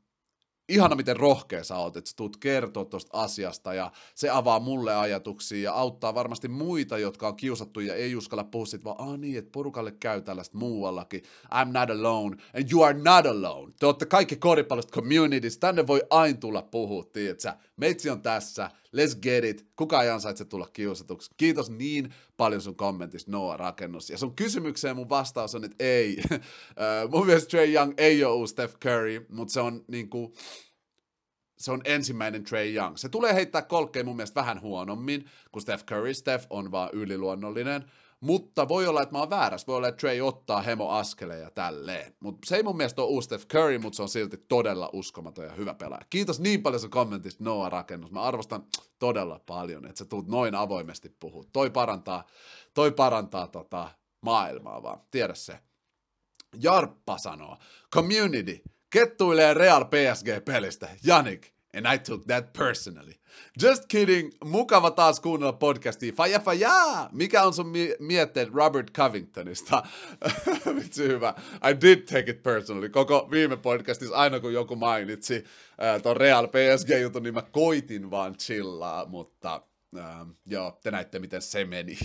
ihana 0.72 0.96
miten 0.96 1.16
rohkea 1.16 1.64
sä 1.64 1.76
oot, 1.76 1.96
että 1.96 2.11
sä 2.11 2.16
tuut 2.16 2.37
kertoa 2.37 2.85
tuosta 2.85 3.18
asiasta 3.18 3.74
ja 3.74 3.92
se 4.14 4.30
avaa 4.30 4.61
mulle 4.61 4.94
ajatuksia 4.94 5.62
ja 5.62 5.72
auttaa 5.72 6.14
varmasti 6.14 6.48
muita, 6.48 6.98
jotka 6.98 7.28
on 7.28 7.37
kiusattu 7.37 7.80
ja 7.80 7.94
ei 7.94 8.16
uskalla 8.16 8.44
puhua 8.44 8.66
sit 8.66 8.85
vaan, 8.85 9.00
ah 9.00 9.18
niin, 9.18 9.38
että 9.38 9.52
porukalle 9.52 9.92
käy 9.92 10.22
tällaista 10.22 10.58
muuallakin. 10.58 11.22
I'm 11.44 11.72
not 11.72 11.90
alone 11.90 12.37
and 12.56 12.70
you 12.72 12.82
are 12.82 12.98
not 12.98 13.26
alone. 13.26 13.72
Te 13.80 13.87
olette 13.87 14.06
kaikki 14.06 14.37
koripallosta 14.37 15.00
communities, 15.00 15.58
tänne 15.58 15.87
voi 15.87 16.02
aina 16.11 16.38
tulla 16.38 16.62
puhua, 16.62 17.04
tiedätkö? 17.12 17.52
Meitsi 17.76 18.11
on 18.11 18.22
tässä, 18.22 18.70
let's 18.96 19.20
get 19.22 19.44
it. 19.44 19.66
Kuka 19.76 20.02
ei 20.02 20.11
ansaitse 20.11 20.44
tulla 20.44 20.68
kiusatuksi. 20.72 21.31
Kiitos 21.37 21.70
niin 21.70 22.14
paljon 22.37 22.61
sun 22.61 22.76
kommentista, 22.76 23.31
Noah 23.31 23.59
Rakennus. 23.59 24.11
Ja 24.11 24.18
sun 24.18 24.37
kysymykseen 24.37 24.96
mun 24.96 25.09
vastaus 25.09 25.55
on, 25.55 25.64
että 25.64 25.76
ei. 25.85 26.22
mun 27.12 27.26
mielestä 27.26 27.48
Trey 27.48 27.72
Young 27.72 27.94
ei 27.96 28.24
ole 28.24 28.35
uusi 28.35 28.50
Steph 28.50 28.78
Curry, 28.78 29.26
mutta 29.28 29.52
se 29.52 29.61
on 29.61 29.85
niinku, 29.88 30.35
se 31.59 31.72
on 31.72 31.81
ensimmäinen 31.85 32.44
Trey 32.44 32.74
Young. 32.74 32.96
Se 32.96 33.09
tulee 33.09 33.35
heittää 33.35 33.62
kolkkeen 33.62 34.07
mun 34.07 34.16
mielestä 34.16 34.40
vähän 34.40 34.61
huonommin 34.61 35.24
kuin 35.52 35.62
Steph 35.62 35.85
Curry. 35.85 36.14
Steph 36.14 36.46
on 36.50 36.70
vaan 36.70 36.90
yliluonnollinen. 36.92 37.85
Mutta 38.22 38.68
voi 38.68 38.87
olla, 38.87 39.02
että 39.02 39.12
mä 39.12 39.18
oon 39.18 39.30
väärässä. 39.30 39.66
Voi 39.66 39.76
olla, 39.76 39.88
että 39.88 40.00
Trey 40.00 40.20
ottaa 40.20 40.62
hemo 40.62 40.88
askeleja 40.88 41.50
tälleen. 41.50 42.14
Mutta 42.20 42.48
se 42.48 42.56
ei 42.56 42.62
mun 42.62 42.76
mielestä 42.76 43.02
ole 43.02 43.11
uusi 43.11 43.26
Steph 43.26 43.46
Curry, 43.46 43.78
mutta 43.78 43.96
se 43.96 44.02
on 44.02 44.08
silti 44.08 44.37
todella 44.48 44.90
uskomaton 44.92 45.44
ja 45.44 45.52
hyvä 45.52 45.74
pelaaja. 45.74 46.06
Kiitos 46.11 46.40
niin 46.40 46.62
paljon 46.62 46.80
sun 46.80 46.90
kommentista 46.90 47.44
Noah 47.44 47.70
Rakennus. 47.70 48.11
Mä 48.11 48.22
arvostan 48.22 48.64
todella 48.98 49.40
paljon, 49.46 49.87
että 49.87 49.98
sä 49.98 50.04
tuut 50.04 50.28
noin 50.28 50.54
avoimesti 50.54 51.16
puhua. 51.20 51.44
Toi 51.52 51.70
parantaa, 51.70 52.24
toi 52.74 52.92
parantaa 52.92 53.46
tota 53.46 53.88
maailmaa 54.20 54.82
vaan. 54.82 55.00
Tiedä 55.11 55.35
se. 55.35 55.58
Jarppa 56.62 57.18
sanoo, 57.18 57.56
community, 57.94 58.62
kettuilee 58.90 59.54
Real 59.54 59.85
PSG-pelistä. 59.85 60.88
Janik, 61.04 61.52
and 61.74 61.87
I 61.94 61.98
took 61.98 62.26
that 62.26 62.52
personally. 62.52 63.14
Just 63.62 63.88
kidding, 63.88 64.32
mukava 64.44 64.90
taas 64.90 65.20
kuunnella 65.20 65.52
podcastia. 65.52 66.12
Faja 66.12 66.40
faja! 66.40 67.08
Mikä 67.12 67.42
on 67.42 67.54
sun 67.54 67.66
mie- 67.66 67.96
mietteet 67.98 68.48
Robert 68.54 68.92
Covingtonista? 68.92 69.82
Vitsi 70.76 71.08
hyvä. 71.08 71.35
I 71.70 71.80
did 71.80 71.98
take 71.98 72.30
it 72.30 72.42
personally. 72.42 72.88
Koko 72.88 73.28
viime 73.30 73.56
podcastissa 73.56 74.16
aina 74.16 74.40
kun 74.40 74.52
joku 74.52 74.76
mainitsi 74.76 75.44
äh, 75.82 76.02
ton 76.02 76.16
Real 76.16 76.48
PSG-jutun, 76.48 77.22
niin 77.22 77.35
mä 77.35 77.42
koitin 77.42 78.11
vaan 78.11 78.37
chillaa, 78.37 79.06
mutta 79.06 79.62
äh, 79.98 80.26
joo, 80.46 80.78
te 80.82 80.90
näitte 80.90 81.18
miten 81.18 81.42
se 81.42 81.64
meni. 81.64 81.98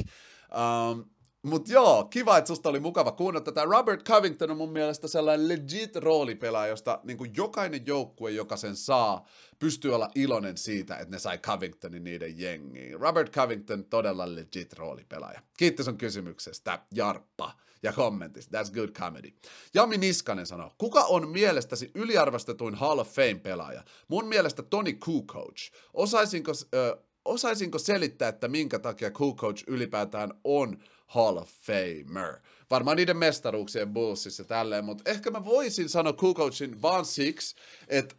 Um, 0.52 1.10
mutta 1.48 1.72
joo, 1.72 2.04
kiva, 2.04 2.38
että 2.38 2.48
susta 2.48 2.70
oli 2.70 2.80
mukava 2.80 3.12
kuunnella 3.12 3.46
tätä. 3.46 3.66
Robert 3.66 4.08
Covington 4.08 4.52
on 4.52 4.58
mun 4.58 4.72
mielestä 4.72 5.08
sellainen 5.08 5.48
legit 5.48 5.96
roolipelaaja, 5.96 6.70
josta 6.70 7.00
niin 7.04 7.18
kuin 7.18 7.32
jokainen 7.38 7.86
joukkue, 7.86 8.32
joka 8.32 8.58
sen 8.58 8.76
saa, 8.76 9.28
pystyy 9.60 9.96
olla 9.96 10.10
iloinen 10.16 10.58
siitä, 10.58 10.96
että 10.98 11.16
ne 11.16 11.20
sai 11.20 11.38
Covingtonin 11.38 12.04
niiden 12.04 12.40
jengiin. 12.40 13.00
Robert 13.00 13.34
Covington, 13.34 13.86
todella 13.86 14.36
legit 14.36 14.74
roolipelaaja. 14.74 15.42
Kiitos 15.58 15.86
sun 15.86 15.98
kysymyksestä, 15.98 16.80
Jarppa 16.94 17.54
ja 17.84 17.94
kommentista. 17.94 18.62
That's 18.62 18.74
good 18.74 18.90
comedy. 18.90 19.30
Jami 19.74 19.98
Niskanen 19.98 20.46
sanoo, 20.46 20.72
kuka 20.78 21.04
on 21.04 21.30
mielestäsi 21.30 21.92
yliarvostetuin 21.96 22.76
Hall 22.76 23.00
of 23.00 23.10
Fame-pelaaja? 23.10 23.84
Mun 24.08 24.28
mielestä 24.28 24.64
Tony 24.64 24.94
Kukoc. 24.94 25.72
Osaisinko, 25.94 26.52
ö, 26.74 26.98
osaisinko 27.26 27.80
selittää, 27.80 28.30
että 28.30 28.48
minkä 28.48 28.80
takia 28.80 29.12
Kukoc 29.12 29.64
ylipäätään 29.68 30.34
on 30.44 30.78
Hall 31.08 31.38
of 31.38 31.50
Famer. 31.50 32.40
Varmaan 32.70 32.98
niiden 32.98 33.18
mestaruuksien 33.18 33.94
bullsissa 33.94 34.44
tälleen, 34.44 34.86
mutta 34.86 35.12
ehkä 35.12 35.32
mä 35.32 35.46
voisin 35.46 35.90
sanoa 35.90 36.14
Kukocin 36.14 36.82
vaan 36.82 37.06
siksi, 37.06 37.56
että 37.88 38.16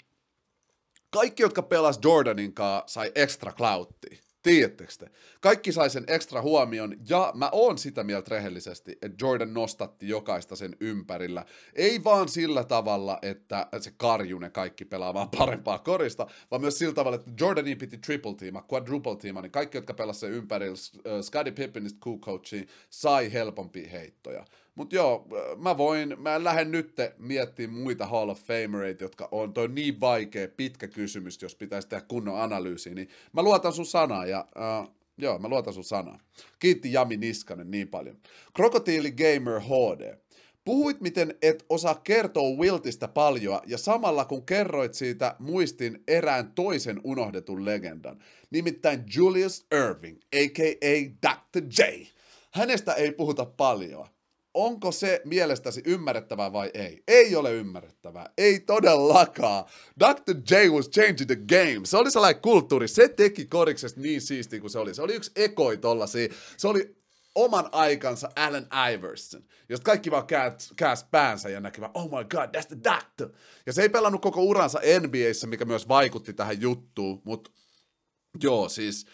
kaikki, 1.10 1.42
jotka 1.42 1.62
pelas 1.62 1.98
Jordanin 2.04 2.54
kanssa, 2.54 2.82
sai 2.86 3.12
extra 3.14 3.52
clouttia. 3.52 4.18
Tiedättekö 4.48 4.92
te? 4.98 5.10
Kaikki 5.40 5.72
sai 5.72 5.90
sen 5.90 6.04
ekstra 6.06 6.42
huomion, 6.42 6.96
ja 7.08 7.32
mä 7.34 7.48
oon 7.52 7.78
sitä 7.78 8.04
mieltä 8.04 8.30
rehellisesti, 8.30 8.98
että 9.02 9.24
Jordan 9.24 9.54
nostatti 9.54 10.08
jokaista 10.08 10.56
sen 10.56 10.76
ympärillä. 10.80 11.44
Ei 11.74 12.04
vaan 12.04 12.28
sillä 12.28 12.64
tavalla, 12.64 13.18
että 13.22 13.66
se 13.80 13.92
karjune 13.96 14.50
kaikki 14.50 14.84
pelaamaan 14.84 15.28
parempaa 15.38 15.78
korista, 15.78 16.26
vaan 16.50 16.60
myös 16.60 16.78
sillä 16.78 16.94
tavalla, 16.94 17.16
että 17.16 17.30
Jordanin 17.40 17.78
piti 17.78 17.98
triple 17.98 18.34
teama, 18.34 18.64
quadruple 18.72 19.16
teama, 19.16 19.42
niin 19.42 19.52
kaikki, 19.52 19.78
jotka 19.78 19.94
pelasivat 19.94 20.20
sen 20.20 20.38
ympärillä, 20.38 20.72
uh, 20.72 21.22
Scottie 21.22 21.52
Pippinista 21.52 21.98
Coachiin, 22.20 22.68
sai 22.90 23.32
helpompi 23.32 23.88
heittoja. 23.92 24.44
Mutta 24.78 24.96
joo, 24.96 25.26
mä 25.56 25.76
voin, 25.76 26.14
mä 26.18 26.36
en 26.36 26.44
lähde 26.44 26.64
nyt 26.64 26.94
miettimään 27.18 27.82
muita 27.82 28.06
Hall 28.06 28.28
of 28.28 28.40
Famereita, 28.42 29.04
jotka 29.04 29.28
on 29.30 29.52
toi 29.52 29.68
niin 29.68 30.00
vaikea, 30.00 30.48
pitkä 30.48 30.88
kysymys, 30.88 31.42
jos 31.42 31.54
pitäisi 31.54 31.88
tehdä 31.88 32.04
kunnon 32.08 32.40
analyysiä, 32.40 32.94
niin 32.94 33.08
mä 33.32 33.42
luotan 33.42 33.72
sun 33.72 33.86
sanaa 33.86 34.26
ja 34.26 34.46
uh, 34.56 34.94
joo, 35.18 35.38
mä 35.38 35.48
luotan 35.48 35.74
sun 35.74 35.84
sanaa. 35.84 36.18
Kiitti 36.58 36.92
Jami 36.92 37.16
Niskanen 37.16 37.70
niin 37.70 37.88
paljon. 37.88 38.16
Krokotiili 38.54 39.12
Gamer 39.12 39.60
HD. 39.60 40.18
Puhuit, 40.64 41.00
miten 41.00 41.34
et 41.42 41.64
osaa 41.68 42.00
kertoa 42.04 42.56
Wiltistä 42.58 43.08
paljon, 43.08 43.60
ja 43.66 43.78
samalla 43.78 44.24
kun 44.24 44.46
kerroit 44.46 44.94
siitä, 44.94 45.36
muistin 45.38 46.02
erään 46.08 46.52
toisen 46.52 47.00
unohdetun 47.04 47.64
legendan, 47.64 48.18
nimittäin 48.50 49.04
Julius 49.14 49.66
Irving, 49.72 50.18
a.k.a. 50.36 51.10
Dr. 51.22 51.62
J. 51.78 52.02
Hänestä 52.50 52.92
ei 52.92 53.12
puhuta 53.12 53.44
paljon, 53.44 54.06
onko 54.58 54.92
se 54.92 55.20
mielestäsi 55.24 55.82
ymmärrettävää 55.86 56.52
vai 56.52 56.70
ei? 56.74 57.02
Ei 57.08 57.36
ole 57.36 57.52
ymmärrettävää. 57.52 58.30
Ei 58.38 58.60
todellakaan. 58.60 59.64
Dr. 60.00 60.34
J 60.50 60.68
was 60.68 60.90
changing 60.90 61.26
the 61.26 61.36
game. 61.36 61.80
Se 61.84 61.96
oli 61.96 62.10
sellainen 62.10 62.42
kulttuuri. 62.42 62.88
Se 62.88 63.08
teki 63.08 63.46
koriksesta 63.46 64.00
niin 64.00 64.20
siistiä 64.20 64.60
kuin 64.60 64.70
se 64.70 64.78
oli. 64.78 64.94
Se 64.94 65.02
oli 65.02 65.14
yksi 65.14 65.30
ekoi 65.36 65.76
tollasia. 65.76 66.28
Se 66.56 66.68
oli 66.68 66.96
oman 67.34 67.68
aikansa 67.72 68.28
Allen 68.36 68.66
Iverson, 68.92 69.42
josta 69.68 69.84
kaikki 69.84 70.10
vaan 70.10 70.26
kääs 70.76 71.04
päänsä 71.10 71.48
ja 71.48 71.60
näkivät, 71.60 71.90
oh 71.94 72.04
my 72.04 72.24
god, 72.24 72.56
that's 72.56 72.66
the 72.66 72.78
doctor. 72.84 73.30
Ja 73.66 73.72
se 73.72 73.82
ei 73.82 73.88
pelannut 73.88 74.22
koko 74.22 74.42
uransa 74.42 74.80
NBAssä, 75.00 75.46
mikä 75.46 75.64
myös 75.64 75.88
vaikutti 75.88 76.32
tähän 76.32 76.60
juttuun, 76.60 77.22
mutta 77.24 77.50
joo, 78.42 78.68
siis 78.68 79.06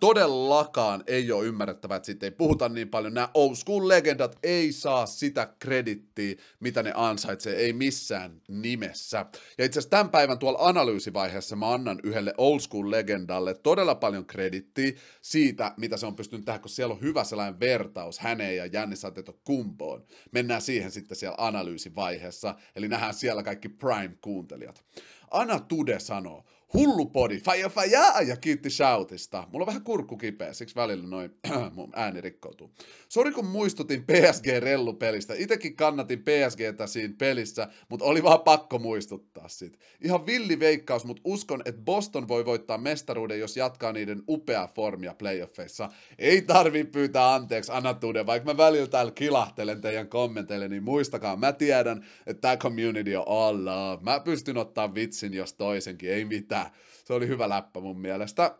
todellakaan 0.00 1.04
ei 1.06 1.32
ole 1.32 1.46
ymmärrettävää, 1.46 1.96
että 1.96 2.06
siitä 2.06 2.26
ei 2.26 2.30
puhuta 2.30 2.68
niin 2.68 2.88
paljon. 2.88 3.14
Nämä 3.14 3.28
old 3.34 3.54
school 3.54 3.88
legendat 3.88 4.38
ei 4.42 4.72
saa 4.72 5.06
sitä 5.06 5.54
kredittiä, 5.58 6.34
mitä 6.60 6.82
ne 6.82 6.92
ansaitsee, 6.94 7.56
ei 7.56 7.72
missään 7.72 8.42
nimessä. 8.48 9.26
Ja 9.58 9.64
itse 9.64 9.78
asiassa 9.78 9.90
tämän 9.90 10.10
päivän 10.10 10.38
tuolla 10.38 10.58
analyysivaiheessa 10.60 11.56
mä 11.56 11.72
annan 11.72 12.00
yhdelle 12.02 12.34
old 12.38 12.60
school 12.60 12.90
legendalle 12.90 13.54
todella 13.54 13.94
paljon 13.94 14.26
kredittiä 14.26 14.92
siitä, 15.22 15.74
mitä 15.76 15.96
se 15.96 16.06
on 16.06 16.16
pystynyt 16.16 16.44
tehdä, 16.44 16.58
koska 16.58 16.76
siellä 16.76 16.94
on 16.94 17.00
hyvä 17.00 17.24
sellainen 17.24 17.60
vertaus 17.60 18.18
häneen 18.18 18.56
ja 18.56 18.66
Jännis 18.66 19.02
kumpoon. 19.44 20.04
Mennään 20.32 20.62
siihen 20.62 20.90
sitten 20.90 21.16
siellä 21.16 21.36
analyysivaiheessa, 21.38 22.54
eli 22.76 22.88
nähdään 22.88 23.14
siellä 23.14 23.42
kaikki 23.42 23.68
prime-kuuntelijat. 23.68 24.84
Ana 25.30 25.60
Tude 25.60 25.98
sanoo, 25.98 26.44
Hullu 26.74 27.06
podi, 27.06 27.38
faja 27.38 27.68
faja, 27.68 28.20
ja 28.26 28.36
kiitti 28.36 28.70
shoutista. 28.70 29.48
Mulla 29.52 29.62
on 29.62 29.66
vähän 29.66 29.82
kurkku 29.82 30.16
kipeä, 30.16 30.52
siksi 30.52 30.74
välillä 30.74 31.08
noin 31.08 31.30
mun 31.74 31.92
ääni 31.94 32.20
rikkoutuu. 32.20 32.70
Sori 33.08 33.32
kun 33.32 33.46
muistutin 33.46 34.04
PSG-rellupelistä. 34.04 35.34
Itekin 35.36 35.76
kannatin 35.76 36.18
PSGtä 36.18 36.86
siinä 36.86 37.14
pelissä, 37.18 37.68
mutta 37.88 38.04
oli 38.04 38.22
vaan 38.22 38.40
pakko 38.40 38.78
muistuttaa 38.78 39.48
siitä. 39.48 39.78
Ihan 40.00 40.26
villi 40.26 40.58
veikkaus, 40.58 41.04
mutta 41.04 41.22
uskon, 41.24 41.62
että 41.64 41.80
Boston 41.84 42.28
voi 42.28 42.44
voittaa 42.44 42.78
mestaruuden, 42.78 43.40
jos 43.40 43.56
jatkaa 43.56 43.92
niiden 43.92 44.22
upea 44.28 44.68
formia 44.74 45.14
playoffeissa. 45.14 45.88
Ei 46.18 46.42
tarvi 46.42 46.84
pyytää 46.84 47.34
anteeksi 47.34 47.72
Anatuuden, 47.72 48.26
vaikka 48.26 48.52
mä 48.52 48.56
välillä 48.56 48.86
täällä 48.86 49.12
kilahtelen 49.12 49.80
teidän 49.80 50.08
kommenteille, 50.08 50.68
niin 50.68 50.82
muistakaa, 50.82 51.36
mä 51.36 51.52
tiedän, 51.52 52.04
että 52.26 52.40
tämä 52.40 52.56
community 52.56 53.14
on 53.14 53.24
all 53.26 53.64
love. 53.64 54.02
Mä 54.02 54.20
pystyn 54.20 54.56
ottaa 54.56 54.94
vitsin 54.94 55.34
jos 55.34 55.52
toisenkin, 55.52 56.10
ei 56.10 56.24
mitään 56.24 56.63
se 57.04 57.12
oli 57.12 57.28
hyvä 57.28 57.48
läppä 57.48 57.80
mun 57.80 58.00
mielestä. 58.00 58.58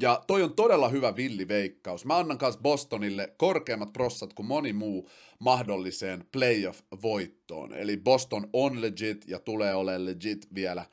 Ja 0.00 0.22
toi 0.26 0.42
on 0.42 0.56
todella 0.56 0.88
hyvä 0.88 1.16
villiveikkaus. 1.16 2.04
Mä 2.04 2.16
annan 2.16 2.38
kanssa 2.38 2.60
Bostonille 2.60 3.34
korkeammat 3.36 3.92
prossat 3.92 4.34
kuin 4.34 4.46
moni 4.46 4.72
muu 4.72 5.10
mahdolliseen 5.38 6.24
playoff-voittoon. 6.32 7.74
Eli 7.74 7.96
Boston 7.96 8.48
on 8.52 8.82
legit 8.82 9.24
ja 9.28 9.38
tulee 9.38 9.74
olemaan 9.74 10.06
legit 10.06 10.48
vielä 10.54 10.80
äh, 10.80 10.86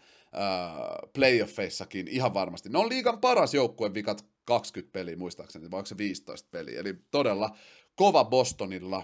playoffeissakin 1.13 2.07
ihan 2.07 2.33
varmasti. 2.33 2.69
Ne 2.69 2.77
on 2.77 2.89
liigan 2.89 3.19
paras 3.21 3.53
joukkue 3.53 3.93
vikat 3.93 4.25
20 4.45 4.93
peliä 4.93 5.17
muistaakseni, 5.17 5.71
vai 5.71 5.77
onko 5.77 5.85
se 5.85 5.97
15 5.97 6.49
peliä. 6.51 6.79
Eli 6.79 6.95
todella 7.11 7.57
kova 7.95 8.25
Bostonilla 8.25 9.03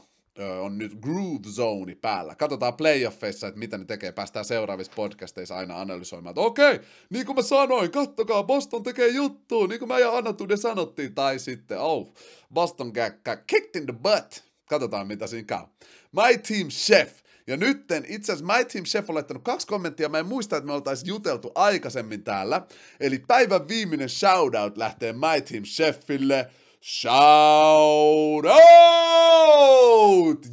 on 0.61 0.77
nyt 0.77 0.95
Groove 1.01 1.49
Zone 1.49 1.95
päällä. 1.95 2.35
Katsotaan 2.35 2.73
playoffeissa, 2.73 3.47
että 3.47 3.59
mitä 3.59 3.77
ne 3.77 3.85
tekee. 3.85 4.11
Päästään 4.11 4.45
seuraavissa 4.45 4.93
podcasteissa 4.95 5.57
aina 5.57 5.81
analysoimaan, 5.81 6.31
että 6.31 6.41
okei, 6.41 6.75
okay, 6.75 6.85
niin 7.09 7.25
kuin 7.25 7.35
mä 7.35 7.41
sanoin, 7.41 7.91
kattokaa, 7.91 8.43
Boston 8.43 8.83
tekee 8.83 9.07
juttua, 9.07 9.67
niin 9.67 9.79
kuin 9.79 9.89
mä 9.89 9.99
ja 9.99 10.17
Anna 10.17 10.33
Tude 10.33 10.57
sanottiin. 10.57 11.15
Tai 11.15 11.39
sitten, 11.39 11.79
oh, 11.79 12.13
Boston 12.53 12.87
got 12.87 13.39
kicked 13.47 13.81
in 13.81 13.85
the 13.85 13.93
butt. 13.93 14.43
Katsotaan, 14.65 15.07
mitä 15.07 15.27
siinä 15.27 15.45
käy. 15.45 15.63
My 16.11 16.37
Team 16.37 16.67
Chef 16.69 17.11
Ja 17.47 17.57
nytten 17.57 18.05
itse 18.07 18.33
asiassa 18.33 18.57
My 18.57 18.65
Team 18.65 18.85
Chef 18.85 19.09
on 19.09 19.15
laittanut 19.15 19.43
kaksi 19.43 19.67
kommenttia, 19.67 20.09
mä 20.09 20.19
en 20.19 20.25
muista, 20.25 20.57
että 20.57 20.67
me 20.67 20.73
oltaisiin 20.73 21.07
juteltu 21.07 21.51
aikaisemmin 21.55 22.23
täällä. 22.23 22.61
Eli 22.99 23.19
päivän 23.27 23.67
viimeinen 23.67 24.09
shoutout 24.09 24.77
lähtee 24.77 25.13
My 25.13 25.41
Team 25.41 25.63
Chefille. 25.63 26.49
Shout 26.81 28.45
out! 28.45 29.66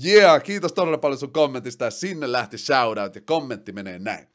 Yeah, 0.05 0.43
kiitos 0.43 0.73
todella 0.73 0.99
paljon 0.99 1.19
sun 1.19 1.33
kommentista 1.33 1.85
ja 1.85 1.91
sinne 1.91 2.33
lähti 2.33 2.59
shoutout 2.59 3.15
ja 3.15 3.21
kommentti 3.21 3.73
menee 3.73 3.99
näin. 3.99 4.34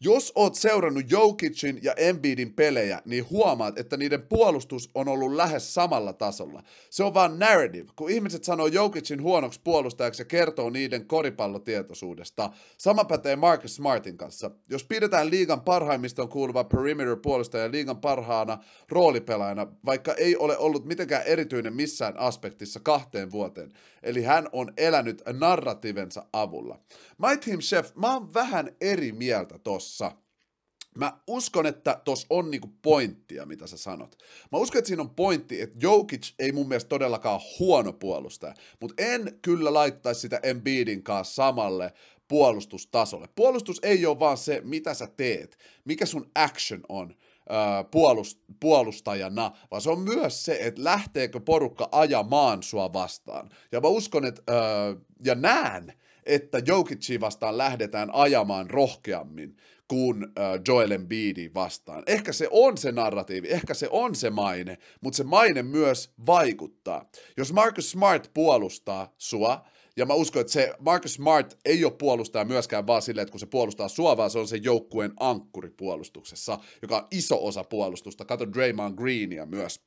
Jos 0.00 0.32
oot 0.34 0.54
seurannut 0.54 1.10
Jokicin 1.10 1.78
ja 1.82 1.94
Embiidin 1.96 2.52
pelejä, 2.54 3.02
niin 3.04 3.30
huomaat, 3.30 3.78
että 3.78 3.96
niiden 3.96 4.22
puolustus 4.22 4.90
on 4.94 5.08
ollut 5.08 5.32
lähes 5.32 5.74
samalla 5.74 6.12
tasolla. 6.12 6.62
Se 6.90 7.04
on 7.04 7.14
vaan 7.14 7.38
narrative. 7.38 7.88
Kun 7.96 8.10
ihmiset 8.10 8.44
sanoo 8.44 8.66
Jokicin 8.66 9.22
huonoksi 9.22 9.60
puolustajaksi 9.64 10.20
ja 10.22 10.26
kertoo 10.26 10.70
niiden 10.70 11.06
koripallotietoisuudesta. 11.06 12.50
Sama 12.78 13.04
pätee 13.04 13.36
Marcus 13.36 13.76
Smartin 13.76 14.16
kanssa. 14.16 14.50
Jos 14.68 14.84
pidetään 14.84 15.30
liigan 15.30 15.60
parhaimmiston 15.60 16.28
kuuluva 16.28 16.64
perimeter-puolustaja 16.64 17.70
liigan 17.70 18.00
parhaana 18.00 18.58
roolipelaajana, 18.88 19.66
vaikka 19.86 20.14
ei 20.14 20.36
ole 20.36 20.58
ollut 20.58 20.84
mitenkään 20.84 21.22
erityinen 21.26 21.74
missään 21.74 22.18
aspektissa 22.18 22.80
kahteen 22.80 23.30
vuoteen. 23.30 23.72
Eli 24.02 24.22
hän 24.22 24.48
on 24.52 24.72
elänyt 24.76 25.22
narratiivensa 25.32 26.24
avulla. 26.32 26.80
My 27.18 27.36
Team 27.36 27.58
Chef, 27.58 27.94
mä 27.94 28.14
oon 28.14 28.34
vähän 28.34 28.76
eri 28.80 29.12
mieltä 29.12 29.58
tossa. 29.58 29.87
Mä 30.96 31.18
uskon, 31.26 31.66
että 31.66 32.00
tos 32.04 32.26
on 32.30 32.50
niinku 32.50 32.68
pointtia, 32.82 33.46
mitä 33.46 33.66
sä 33.66 33.76
sanot. 33.76 34.18
Mä 34.52 34.58
uskon, 34.58 34.78
että 34.78 34.86
siinä 34.86 35.02
on 35.02 35.10
pointti, 35.10 35.60
että 35.60 35.76
Jokic 35.80 36.32
ei 36.38 36.52
mun 36.52 36.68
mielestä 36.68 36.88
todellakaan 36.88 37.40
huono 37.58 37.92
puolustaja, 37.92 38.54
mutta 38.80 39.02
en 39.02 39.38
kyllä 39.42 39.74
laittaisi 39.74 40.20
sitä 40.20 40.40
Embiidin 40.42 41.02
kanssa 41.02 41.34
samalle 41.34 41.92
puolustustasolle. 42.28 43.28
Puolustus 43.34 43.80
ei 43.82 44.06
ole 44.06 44.18
vaan 44.18 44.36
se, 44.36 44.60
mitä 44.64 44.94
sä 44.94 45.06
teet, 45.16 45.58
mikä 45.84 46.06
sun 46.06 46.30
action 46.34 46.80
on 46.88 47.14
puolust, 47.90 48.38
puolustajana, 48.60 49.50
vaan 49.70 49.82
se 49.82 49.90
on 49.90 50.00
myös 50.00 50.44
se, 50.44 50.58
että 50.60 50.84
lähteekö 50.84 51.40
porukka 51.40 51.88
ajamaan 51.92 52.62
sua 52.62 52.92
vastaan. 52.92 53.50
Ja 53.72 53.80
mä 53.80 53.88
uskon, 53.88 54.24
että, 54.24 54.42
ja 55.24 55.34
näen, 55.34 55.92
että 56.26 56.62
Jokicin 56.66 57.20
vastaan 57.20 57.58
lähdetään 57.58 58.14
ajamaan 58.14 58.70
rohkeammin 58.70 59.56
kuin 59.88 60.26
Joel 60.68 60.90
Embiidin 60.90 61.54
vastaan. 61.54 62.02
Ehkä 62.06 62.32
se 62.32 62.48
on 62.50 62.78
se 62.78 62.92
narratiivi, 62.92 63.48
ehkä 63.50 63.74
se 63.74 63.88
on 63.90 64.14
se 64.14 64.30
maine, 64.30 64.78
mutta 65.00 65.16
se 65.16 65.24
maine 65.24 65.62
myös 65.62 66.12
vaikuttaa. 66.26 67.10
Jos 67.36 67.52
Marcus 67.52 67.90
Smart 67.90 68.30
puolustaa 68.34 69.14
sua, 69.18 69.64
ja 69.96 70.06
mä 70.06 70.14
uskon, 70.14 70.40
että 70.40 70.52
se 70.52 70.74
Marcus 70.78 71.14
Smart 71.14 71.58
ei 71.64 71.84
ole 71.84 71.92
puolustaja 71.92 72.44
myöskään 72.44 72.86
vaan 72.86 73.02
silleen, 73.02 73.22
että 73.22 73.30
kun 73.32 73.40
se 73.40 73.46
puolustaa 73.46 73.88
sua, 73.88 74.16
vaan 74.16 74.30
se 74.30 74.38
on 74.38 74.48
se 74.48 74.56
joukkueen 74.56 75.12
ankkuri 75.20 75.70
puolustuksessa, 75.70 76.58
joka 76.82 76.96
on 76.96 77.06
iso 77.10 77.46
osa 77.46 77.64
puolustusta. 77.64 78.24
Kato 78.24 78.52
Draymond 78.52 78.94
Greenia 78.96 79.46
myös 79.46 79.80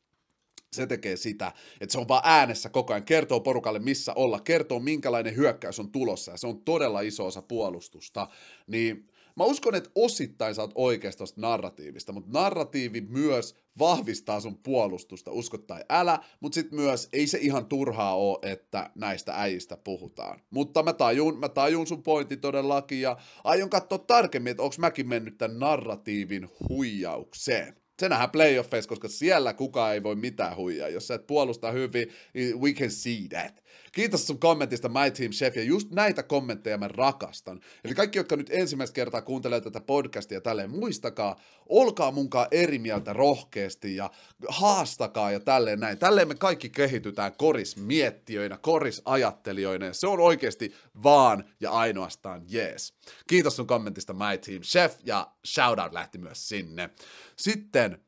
se 0.74 0.88
tekee 0.88 1.16
sitä, 1.16 1.52
että 1.82 1.92
se 1.92 2.00
on 2.00 2.08
vaan 2.08 2.22
äänessä 2.26 2.70
koko 2.70 2.94
ajan, 2.94 3.04
kertoo 3.04 3.40
porukalle 3.40 3.80
missä 3.80 4.14
olla, 4.14 4.40
kertoo 4.40 4.80
minkälainen 4.80 5.36
hyökkäys 5.36 5.80
on 5.80 5.92
tulossa, 5.92 6.32
ja 6.32 6.38
se 6.38 6.48
on 6.48 6.62
todella 6.62 7.02
iso 7.02 7.26
osa 7.26 7.42
puolustusta, 7.42 8.28
niin 8.68 9.11
mä 9.38 9.44
uskon, 9.44 9.76
että 9.76 9.90
osittain 9.96 10.56
sä 10.56 10.62
oot 10.62 10.72
oikeasta 10.76 11.24
narratiivista, 11.36 12.12
mutta 12.12 12.40
narratiivi 12.40 13.02
myös 13.02 13.56
vahvistaa 13.80 14.40
sun 14.40 14.58
puolustusta, 14.58 15.32
uskot 15.32 15.68
tai 15.68 15.84
älä, 15.90 16.20
mutta 16.40 16.56
sitten 16.56 16.80
myös 16.80 17.10
ei 17.14 17.28
se 17.28 17.38
ihan 17.42 17.66
turhaa 17.66 18.16
ole, 18.18 18.52
että 18.52 18.90
näistä 18.96 19.34
äijistä 19.36 19.78
puhutaan. 19.78 20.40
Mutta 20.50 20.84
mä 20.84 20.94
tajun, 20.94 21.40
mä 21.40 21.50
tajun 21.50 21.88
sun 21.88 22.04
pointti 22.04 22.38
todellakin 22.38 23.02
ja 23.02 23.18
aion 23.44 23.70
katsoa 23.70 23.98
tarkemmin, 23.98 24.52
että 24.52 24.64
onko 24.64 24.76
mäkin 24.80 25.08
mennyt 25.08 25.38
tämän 25.38 25.60
narratiivin 25.60 26.50
huijaukseen. 26.70 27.76
Se 28.00 28.10
nähdään 28.10 28.32
playoffeissa, 28.32 28.90
koska 28.90 29.08
siellä 29.08 29.54
kukaan 29.54 29.94
ei 29.94 30.04
voi 30.04 30.16
mitään 30.16 30.56
huijaa. 30.56 30.90
Jos 30.90 31.08
sä 31.08 31.14
et 31.14 31.28
puolusta 31.28 31.72
hyvin, 31.72 32.10
niin 32.34 32.62
we 32.62 32.74
can 32.74 32.92
see 32.92 33.28
that. 33.30 33.61
Kiitos 33.92 34.28
sun 34.28 34.40
kommentista 34.40 34.90
My 34.90 35.12
Team 35.12 35.32
Chef, 35.32 35.58
ja 35.58 35.64
just 35.64 35.92
näitä 35.92 36.24
kommentteja 36.24 36.78
mä 36.78 36.88
rakastan. 36.88 37.60
Eli 37.84 37.96
kaikki, 37.96 38.20
jotka 38.20 38.36
nyt 38.36 38.50
ensimmäistä 38.50 38.94
kertaa 38.94 39.22
kuuntelee 39.22 39.62
tätä 39.62 39.82
podcastia 39.82 40.42
tälleen, 40.42 40.70
muistakaa, 40.70 41.40
olkaa 41.70 42.12
munkaan 42.12 42.48
eri 42.52 42.80
mieltä 42.80 43.14
rohkeasti 43.14 43.96
ja 43.96 44.12
haastakaa 44.48 45.32
ja 45.32 45.40
tälleen 45.40 45.80
näin. 45.80 45.98
Tälleen 45.98 46.28
me 46.28 46.36
kaikki 46.36 46.70
kehitytään 46.70 47.34
korismiettiöinä, 47.38 48.58
korisajattelijoina, 48.58 49.86
ja 49.86 49.94
se 49.94 50.08
on 50.08 50.20
oikeasti 50.20 50.74
vaan 51.04 51.44
ja 51.60 51.72
ainoastaan 51.72 52.44
jees. 52.48 52.94
Kiitos 53.28 53.56
sun 53.56 53.68
kommentista 53.68 54.14
My 54.14 54.38
Team 54.46 54.62
Chef, 54.62 54.96
ja 55.06 55.32
shoutout 55.48 55.94
lähti 55.94 56.18
myös 56.18 56.50
sinne. 56.50 56.90
Sitten 57.36 58.00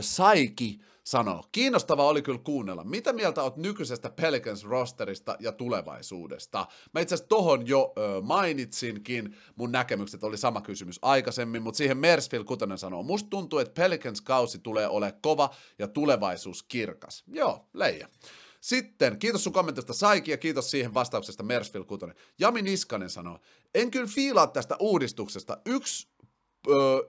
Saiki 0.00 0.80
sanoo. 1.10 1.44
Kiinnostavaa 1.52 2.06
oli 2.06 2.22
kyllä 2.22 2.38
kuunnella. 2.38 2.84
Mitä 2.84 3.12
mieltä 3.12 3.42
oot 3.42 3.56
nykyisestä 3.56 4.10
Pelicans 4.10 4.64
rosterista 4.64 5.36
ja 5.40 5.52
tulevaisuudesta? 5.52 6.66
Mä 6.94 7.00
itse 7.00 7.14
asiassa 7.14 7.28
tohon 7.28 7.66
jo 7.66 7.92
ö, 7.98 8.20
mainitsinkin, 8.22 9.36
mun 9.56 9.72
näkemykset 9.72 10.24
oli 10.24 10.36
sama 10.36 10.60
kysymys 10.60 10.98
aikaisemmin, 11.02 11.62
mutta 11.62 11.78
siihen 11.78 11.98
Mersfield 11.98 12.44
Kutonen 12.44 12.78
sanoo, 12.78 13.02
musta 13.02 13.30
tuntuu, 13.30 13.58
että 13.58 13.82
Pelicans 13.82 14.20
kausi 14.20 14.58
tulee 14.58 14.88
olemaan 14.88 15.20
kova 15.22 15.54
ja 15.78 15.88
tulevaisuus 15.88 16.62
kirkas. 16.62 17.24
Joo, 17.26 17.68
leija. 17.72 18.08
Sitten, 18.60 19.18
kiitos 19.18 19.44
sun 19.44 19.52
kommentista 19.52 19.92
Saiki 19.92 20.30
ja 20.30 20.36
kiitos 20.36 20.70
siihen 20.70 20.94
vastauksesta 20.94 21.42
Mersfield 21.42 21.84
Kutonen. 21.84 22.16
Jami 22.38 22.62
Niskanen 22.62 23.10
sanoo, 23.10 23.38
en 23.74 23.90
kyllä 23.90 24.06
fiilaa 24.06 24.46
tästä 24.46 24.76
uudistuksesta. 24.80 25.58
Yksi 25.66 26.09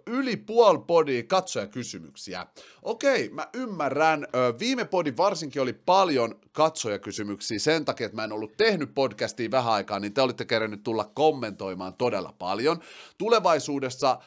yli 0.08 0.38
puol 0.38 0.78
podi 0.78 1.24
katsojakysymyksiä. 1.24 2.48
Okei, 2.84 3.30
mä 3.30 3.48
ymmärrän. 3.54 4.28
viime 4.60 4.86
podi 4.86 5.14
varsinkin 5.18 5.62
oli 5.62 5.74
paljon 5.74 6.40
katsojakysymyksiä 6.52 7.60
sen 7.60 7.86
takia, 7.86 8.06
että 8.06 8.16
mä 8.16 8.24
en 8.24 8.32
ollut 8.32 8.58
tehnyt 8.58 8.94
podcastia 8.94 9.52
vähän 9.52 9.74
aikaa, 9.74 10.00
niin 10.00 10.14
te 10.14 10.22
olitte 10.22 10.46
kerännyt 10.46 10.84
tulla 10.84 11.12
kommentoimaan 11.14 11.94
todella 11.94 12.34
paljon. 12.40 12.80
Tulevaisuudessa 13.18 14.18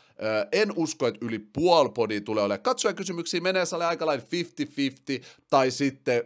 en 0.52 0.72
usko, 0.76 1.06
että 1.06 1.26
yli 1.26 1.38
puoli 1.38 1.88
podia 1.88 2.20
tulee 2.20 2.44
olemaan. 2.44 2.62
Katsojakysymyksiä 2.62 3.40
menee 3.40 3.66
sille 3.66 3.86
aika 3.86 4.06
lailla 4.06 4.24
50-50 5.20 5.24
tai 5.50 5.70
sitten 5.70 6.22
40-60 6.22 6.24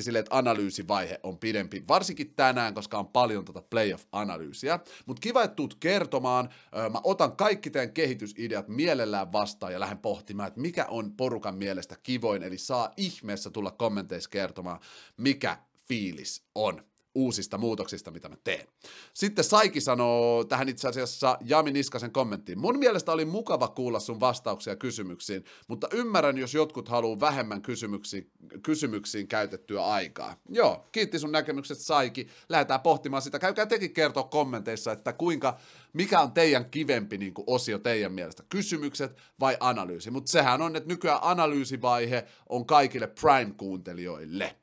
sille, 0.00 0.18
että 0.18 0.38
analyysivaihe 0.38 1.20
on 1.22 1.38
pidempi. 1.38 1.84
Varsinkin 1.88 2.32
tänään, 2.36 2.74
koska 2.74 2.98
on 2.98 3.06
paljon 3.06 3.44
tota 3.44 3.62
playoff-analyysiä. 3.62 4.78
Mutta 5.06 5.20
kiva, 5.20 5.42
että 5.42 5.54
tuut 5.54 5.74
kertomaan. 5.80 6.48
Mä 6.90 7.00
otan 7.04 7.36
kaikki 7.36 7.70
teidän 7.70 7.94
kehitysideat 7.94 8.68
mielellään 8.68 9.32
vastaan 9.32 9.72
ja 9.72 9.80
lähden 9.80 9.98
pohtimaan, 9.98 10.48
että 10.48 10.60
mikä 10.60 10.84
on 10.84 11.12
porukan 11.12 11.54
mielestä 11.54 11.96
kivoin. 12.02 12.42
Eli 12.42 12.58
saa 12.58 12.92
ihmeessä 12.96 13.50
tulla 13.50 13.70
kommenteissa 13.70 14.30
kertomaan, 14.30 14.80
mikä 15.16 15.58
fiilis 15.88 16.42
on 16.54 16.84
uusista 17.14 17.58
muutoksista, 17.58 18.10
mitä 18.10 18.28
mä 18.28 18.36
teen. 18.44 18.66
Sitten 19.14 19.44
Saiki 19.44 19.80
sanoo 19.80 20.44
tähän 20.44 20.68
itse 20.68 20.88
asiassa 20.88 21.38
Jami 21.44 21.70
Niskasen 21.70 22.12
kommenttiin. 22.12 22.58
Mun 22.58 22.78
mielestä 22.78 23.12
oli 23.12 23.24
mukava 23.24 23.68
kuulla 23.68 24.00
sun 24.00 24.20
vastauksia 24.20 24.76
kysymyksiin, 24.76 25.44
mutta 25.68 25.88
ymmärrän, 25.92 26.38
jos 26.38 26.54
jotkut 26.54 26.88
haluaa 26.88 27.20
vähemmän 27.20 27.62
kysymyksiin, 27.62 28.30
kysymyksiin 28.62 29.28
käytettyä 29.28 29.84
aikaa. 29.84 30.36
Joo, 30.48 30.88
kiitti 30.92 31.18
sun 31.18 31.32
näkemykset 31.32 31.78
Saiki. 31.78 32.28
Lähdetään 32.48 32.80
pohtimaan 32.80 33.22
sitä. 33.22 33.38
Käykää 33.38 33.66
tekin 33.66 33.94
kertoa 33.94 34.22
kommenteissa, 34.22 34.92
että 34.92 35.12
kuinka, 35.12 35.58
mikä 35.92 36.20
on 36.20 36.32
teidän 36.32 36.70
kivempi 36.70 37.18
niin 37.18 37.34
kuin 37.34 37.44
osio 37.46 37.78
teidän 37.78 38.12
mielestä, 38.12 38.42
kysymykset 38.48 39.16
vai 39.40 39.56
analyysi. 39.60 40.10
Mutta 40.10 40.30
sehän 40.30 40.62
on, 40.62 40.76
että 40.76 40.88
nykyään 40.88 41.18
analyysivaihe 41.22 42.26
on 42.48 42.66
kaikille 42.66 43.06
Prime-kuuntelijoille. 43.06 44.56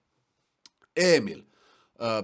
Emil, 0.96 1.44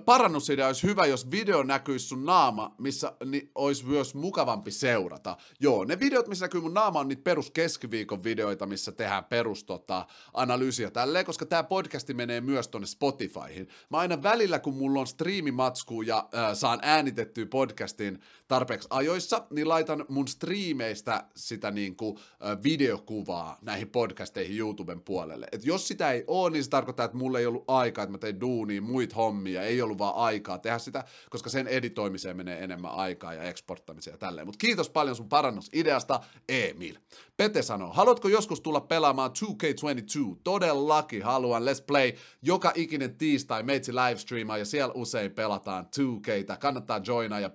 parannusidea 0.06 0.68
olisi 0.68 0.88
hyvä, 0.88 1.06
jos 1.06 1.32
video 1.32 1.64
näkyisi 1.64 2.08
sun 2.08 2.26
naama, 2.26 2.76
missä 2.78 3.14
niin 3.26 3.52
olisi 3.56 3.86
myös 3.86 4.16
mukavampi 4.16 4.72
seurata. 4.72 5.38
Joo, 5.60 5.86
ne 5.86 6.00
videot, 6.00 6.28
missä 6.28 6.46
näkyy 6.46 6.62
mun 6.62 6.74
naama, 6.74 7.00
on 7.00 7.08
niitä 7.08 7.24
perus 7.24 7.52
keskiviikon 7.52 8.24
videoita, 8.24 8.66
missä 8.66 8.92
tehdään 8.92 9.26
perus 9.26 9.64
tota, 9.64 10.08
analyysiä 10.34 10.92
tälleen, 10.92 11.26
koska 11.26 11.46
tämä 11.46 11.64
podcasti 11.64 12.14
menee 12.14 12.42
myös 12.42 12.68
tonne 12.68 12.88
Spotifyhin. 12.88 13.68
Mä 13.90 13.98
aina 13.98 14.24
välillä, 14.24 14.60
kun 14.60 14.74
mulla 14.74 15.00
on 15.00 15.08
striimimatsku 15.08 16.02
ja 16.02 16.30
äh, 16.36 16.54
saan 16.54 16.80
äänitettyä 16.82 17.46
podcastin 17.46 18.20
tarpeeksi 18.48 18.88
ajoissa, 18.92 19.44
niin 19.50 19.70
laitan 19.70 20.06
mun 20.10 20.28
striimeistä 20.28 21.24
sitä 21.36 21.72
niin 21.72 21.96
kuin, 21.96 22.18
videokuvaa 22.64 23.58
näihin 23.62 23.90
podcasteihin 23.90 24.58
YouTuben 24.58 25.02
puolelle. 25.02 25.48
Et 25.52 25.66
jos 25.66 25.88
sitä 25.88 26.12
ei 26.12 26.24
ole, 26.28 26.50
niin 26.50 26.64
se 26.64 26.70
tarkoittaa, 26.70 27.06
että 27.06 27.18
mulla 27.18 27.40
ei 27.40 27.46
ollut 27.46 27.64
aikaa, 27.68 28.04
että 28.04 28.12
mä 28.12 28.18
tein 28.18 28.42
duunia, 28.42 28.82
muit 28.82 29.16
hommia, 29.16 29.62
ei 29.62 29.82
ollut 29.82 29.98
vaan 29.98 30.16
aikaa 30.16 30.58
tehdä 30.58 30.80
sitä, 30.80 31.04
koska 31.30 31.50
sen 31.50 31.68
editoimiseen 31.68 32.38
menee 32.38 32.64
enemmän 32.64 32.92
aikaa 32.92 33.34
ja 33.34 33.44
eksporttamiseen 33.44 34.14
ja 34.14 34.18
tälleen. 34.18 34.48
Mutta 34.48 34.66
kiitos 34.66 34.90
paljon 34.90 35.16
sun 35.16 35.30
parannusideasta, 35.30 36.20
Emil. 36.50 36.96
Pete 37.38 37.62
sanoo, 37.62 37.94
haluatko 37.94 38.28
joskus 38.28 38.62
tulla 38.62 38.82
pelaamaan 38.82 39.32
2K22? 39.32 40.38
Todellakin 40.44 41.24
haluan, 41.24 41.64
let's 41.64 41.84
play. 41.88 42.12
Joka 42.42 42.72
ikinen 42.76 43.16
tiistai 43.18 43.64
meitsi 43.64 43.94
livestreamaa 43.94 44.58
ja 44.58 44.66
siellä 44.66 44.94
usein 44.94 45.32
pelataan 45.32 45.86
2Ktä. 45.86 46.58
Kannattaa 46.58 47.02
joinaa 47.08 47.40
ja 47.40 47.50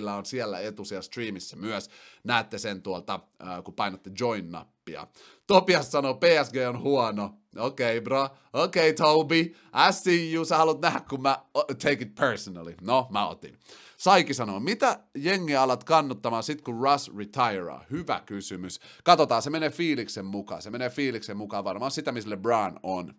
Prime-käyttäjillä 0.00 0.14
on 0.14 0.26
siellä 0.26 0.60
etusia 0.60 1.02
streamissä 1.02 1.56
myös. 1.56 1.90
Näette 2.24 2.58
sen 2.58 2.82
tuolta, 2.82 3.20
äh, 3.42 3.64
kun 3.64 3.74
painatte 3.74 4.10
join-nappia. 4.20 5.06
Topias 5.46 5.92
sanoo, 5.92 6.14
PSG 6.14 6.54
on 6.68 6.80
huono. 6.80 7.34
Okei, 7.56 7.98
okay, 7.98 8.00
bro. 8.00 8.28
Okei, 8.52 8.90
okay, 8.90 9.06
Toby. 9.06 9.40
I 9.88 9.92
see 9.92 10.32
you. 10.32 10.44
Sä 10.44 10.56
haluat 10.56 10.80
nähdä, 10.80 11.00
kun 11.08 11.22
mä 11.22 11.38
take 11.54 12.02
it 12.02 12.14
personally. 12.14 12.74
No, 12.82 13.06
mä 13.10 13.28
otin. 13.28 13.58
Saiki 13.96 14.34
sanoo, 14.34 14.60
mitä 14.60 15.00
jengi 15.14 15.56
alat 15.56 15.84
kannattamaan 15.84 16.42
sit 16.42 16.62
kun 16.62 16.80
Russ 16.82 17.10
retirea? 17.16 17.84
Hyvä 17.90 18.22
kysymys. 18.26 18.80
Katsotaan, 19.04 19.42
se 19.42 19.50
menee 19.50 19.70
fiiliksen 19.70 20.26
mukaan. 20.26 20.62
Se 20.62 20.70
menee 20.70 20.90
fiiliksen 20.90 21.36
mukaan 21.36 21.64
varmaan 21.64 21.90
sitä, 21.90 22.12
missä 22.12 22.30
LeBron 22.30 22.80
on. 22.82 23.14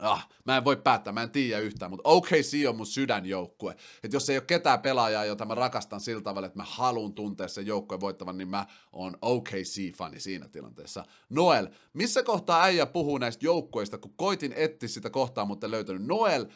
Ah, 0.00 0.28
mä 0.44 0.56
en 0.56 0.64
voi 0.64 0.76
päättää, 0.76 1.12
mä 1.12 1.22
en 1.22 1.30
tiedä 1.30 1.60
yhtään, 1.60 1.90
mutta 1.90 2.08
OKC 2.08 2.68
on 2.68 2.76
mun 2.76 2.86
sydänjoukkue. 2.86 3.76
Että 4.02 4.16
jos 4.16 4.30
ei 4.30 4.36
ole 4.36 4.44
ketään 4.46 4.80
pelaajaa, 4.80 5.24
jota 5.24 5.44
mä 5.44 5.54
rakastan 5.54 6.00
sillä 6.00 6.22
tavalla, 6.22 6.46
että 6.46 6.58
mä 6.58 6.64
haluan 6.68 7.12
tuntea 7.12 7.48
sen 7.48 7.66
joukkueen 7.66 8.00
voittavan, 8.00 8.38
niin 8.38 8.48
mä 8.48 8.66
oon 8.92 9.16
OKC-fani 9.22 10.20
siinä 10.20 10.48
tilanteessa. 10.48 11.04
Noel, 11.28 11.68
missä 11.92 12.22
kohtaa 12.22 12.62
äijä 12.62 12.86
puhuu 12.86 13.18
näistä 13.18 13.44
joukkueista, 13.44 13.98
kun 13.98 14.14
koitin 14.16 14.52
etsiä 14.56 14.88
sitä 14.88 15.10
kohtaa, 15.10 15.44
mutta 15.44 15.66
en 15.66 15.70
löytänyt. 15.70 16.06
Noel, 16.06 16.42
äh, 16.42 16.48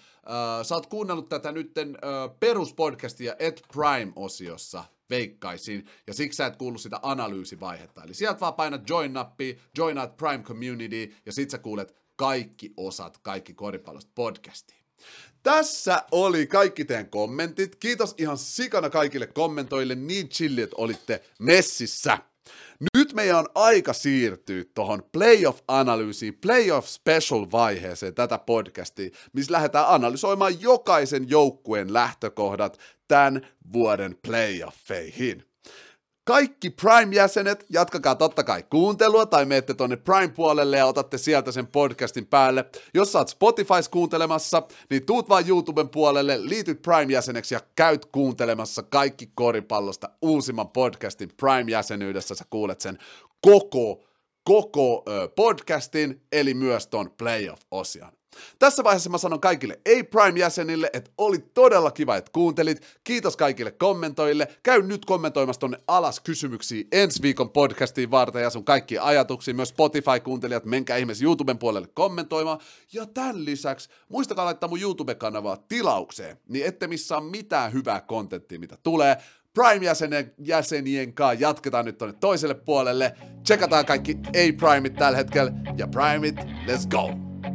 sä 0.62 0.74
oot 0.74 0.87
kuunnellut 0.87 1.28
tätä 1.28 1.52
nytten 1.52 1.88
äh, 1.88 2.38
peruspodcastia 2.40 3.35
Ed 3.38 3.59
Prime-osiossa, 3.72 4.85
veikkaisin, 5.11 5.87
ja 6.07 6.14
siksi 6.14 6.37
sä 6.37 6.46
et 6.46 6.57
kuullut 6.57 6.80
sitä 6.80 7.00
analyysivaihetta. 7.02 8.02
Eli 8.04 8.14
sieltä 8.14 8.40
vaan 8.40 8.54
painat 8.54 8.90
join-nappia, 8.90 9.54
joinaat 9.78 10.16
Prime 10.16 10.42
Community, 10.42 11.14
ja 11.26 11.33
sit 11.33 11.50
sä 11.50 11.59
kuulet 11.59 12.04
kaikki 12.16 12.72
osat, 12.77 13.18
kaikki 13.18 13.55
koripallosta 13.55 14.12
podcastiin. 14.14 14.85
Tässä 15.42 16.03
oli 16.12 16.46
kaikki 16.46 16.85
teidän 16.85 17.11
kommentit. 17.11 17.77
Kiitos 17.77 18.14
ihan 18.18 18.38
sikana 18.38 18.90
kaikille 18.90 19.27
kommentoille. 19.27 19.94
Niin 19.94 20.29
chilli, 20.29 20.62
että 20.62 20.77
olitte 20.79 21.22
messissä. 21.38 22.18
Nyt 22.96 23.12
meidän 23.12 23.38
on 23.38 23.48
aika 23.55 23.92
siirtyä 23.92 24.64
tuohon 24.74 25.03
playoff-analyysiin, 25.12 26.38
playoff 26.40 26.88
special-vaiheeseen 26.88 28.14
tätä 28.14 28.38
podcastia, 28.38 29.11
missä 29.33 29.53
lähdetään 29.53 29.88
analysoimaan 29.88 30.61
jokaisen 30.61 31.31
joukkueen 31.31 31.92
lähtökohdat 31.92 32.79
tämän 33.09 33.46
vuoden 33.72 34.18
playoffeihin. 34.27 35.54
Kaikki 36.26 36.70
Prime-jäsenet, 36.70 37.66
jatkakaa 37.70 38.14
totta 38.14 38.44
kai 38.44 38.62
kuuntelua 38.70 39.26
tai 39.26 39.44
menette 39.44 39.74
tonne 39.74 39.96
Prime-puolelle 39.96 40.76
ja 40.76 40.87
otatte 40.87 41.18
sieltä 41.18 41.52
sen 41.52 41.66
podcastin 41.66 42.26
päälle. 42.26 42.64
Jos 42.94 43.12
sä 43.12 43.18
oot 43.18 43.28
Spotifys 43.28 43.88
kuuntelemassa, 43.88 44.62
niin 44.90 45.06
tuut 45.06 45.28
vaan 45.28 45.48
YouTuben 45.48 45.88
puolelle, 45.88 46.48
liityt 46.48 46.82
Prime-jäseneksi 46.82 47.54
ja 47.54 47.60
käyt 47.76 48.06
kuuntelemassa 48.06 48.82
kaikki 48.82 49.30
koripallosta 49.34 50.10
uusimman 50.22 50.68
podcastin 50.68 51.28
Prime-jäsenyydessä. 51.37 52.34
Sä 52.34 52.44
kuulet 52.50 52.80
sen 52.80 52.98
koko, 53.40 54.04
koko 54.44 55.04
podcastin, 55.37 56.22
eli 56.32 56.54
myös 56.54 56.87
ton 56.87 57.10
playoff-osion. 57.10 58.12
Tässä 58.59 58.85
vaiheessa 58.85 59.11
mä 59.11 59.18
sanon 59.18 59.40
kaikille 59.40 59.81
ei-Prime-jäsenille, 59.87 60.90
että 60.92 61.11
oli 61.18 61.38
todella 61.38 61.90
kiva, 61.90 62.16
että 62.16 62.31
kuuntelit. 62.33 62.83
Kiitos 63.05 63.37
kaikille 63.37 63.70
kommentoille. 63.70 64.49
Käy 64.62 64.83
nyt 64.83 65.05
kommentoimassa 65.05 65.61
tonne 65.61 65.79
alas 65.88 66.20
kysymyksiä 66.20 66.85
ensi 66.92 67.23
viikon 67.23 67.51
podcastiin 67.51 68.11
varten 68.11 68.42
ja 68.42 68.51
sun 68.51 68.64
kaikki 68.64 68.99
ajatuksia. 68.99 69.55
Myös 69.55 69.68
Spotify-kuuntelijat, 69.68 70.64
menkää 70.64 70.97
ihmeessä 70.97 71.25
YouTuben 71.25 71.59
puolelle 71.59 71.88
kommentoimaan. 71.94 72.59
Ja 72.92 73.07
tämän 73.07 73.44
lisäksi 73.44 73.88
muistakaa 74.09 74.44
laittaa 74.44 74.68
mun 74.68 74.81
YouTube-kanavaa 74.81 75.57
tilaukseen, 75.68 76.37
niin 76.49 76.66
ette 76.66 76.87
missaa 76.87 77.20
mitään 77.20 77.73
hyvää 77.73 78.01
kontenttia, 78.01 78.59
mitä 78.59 78.77
tulee. 78.83 79.16
Prime-jäsenien 79.55 80.35
jäsenien 80.38 81.12
kanssa 81.12 81.42
jatketaan 81.42 81.85
nyt 81.85 81.99
tonne 81.99 82.14
toiselle 82.20 82.55
puolelle. 82.55 83.14
Tsekataan 83.42 83.87
kaikki 83.87 84.18
ei-primeit 84.33 84.94
tällä 84.94 85.16
hetkellä 85.16 85.53
ja 85.77 85.87
primeit, 85.87 86.37
let's 86.66 86.88
go! 86.90 87.34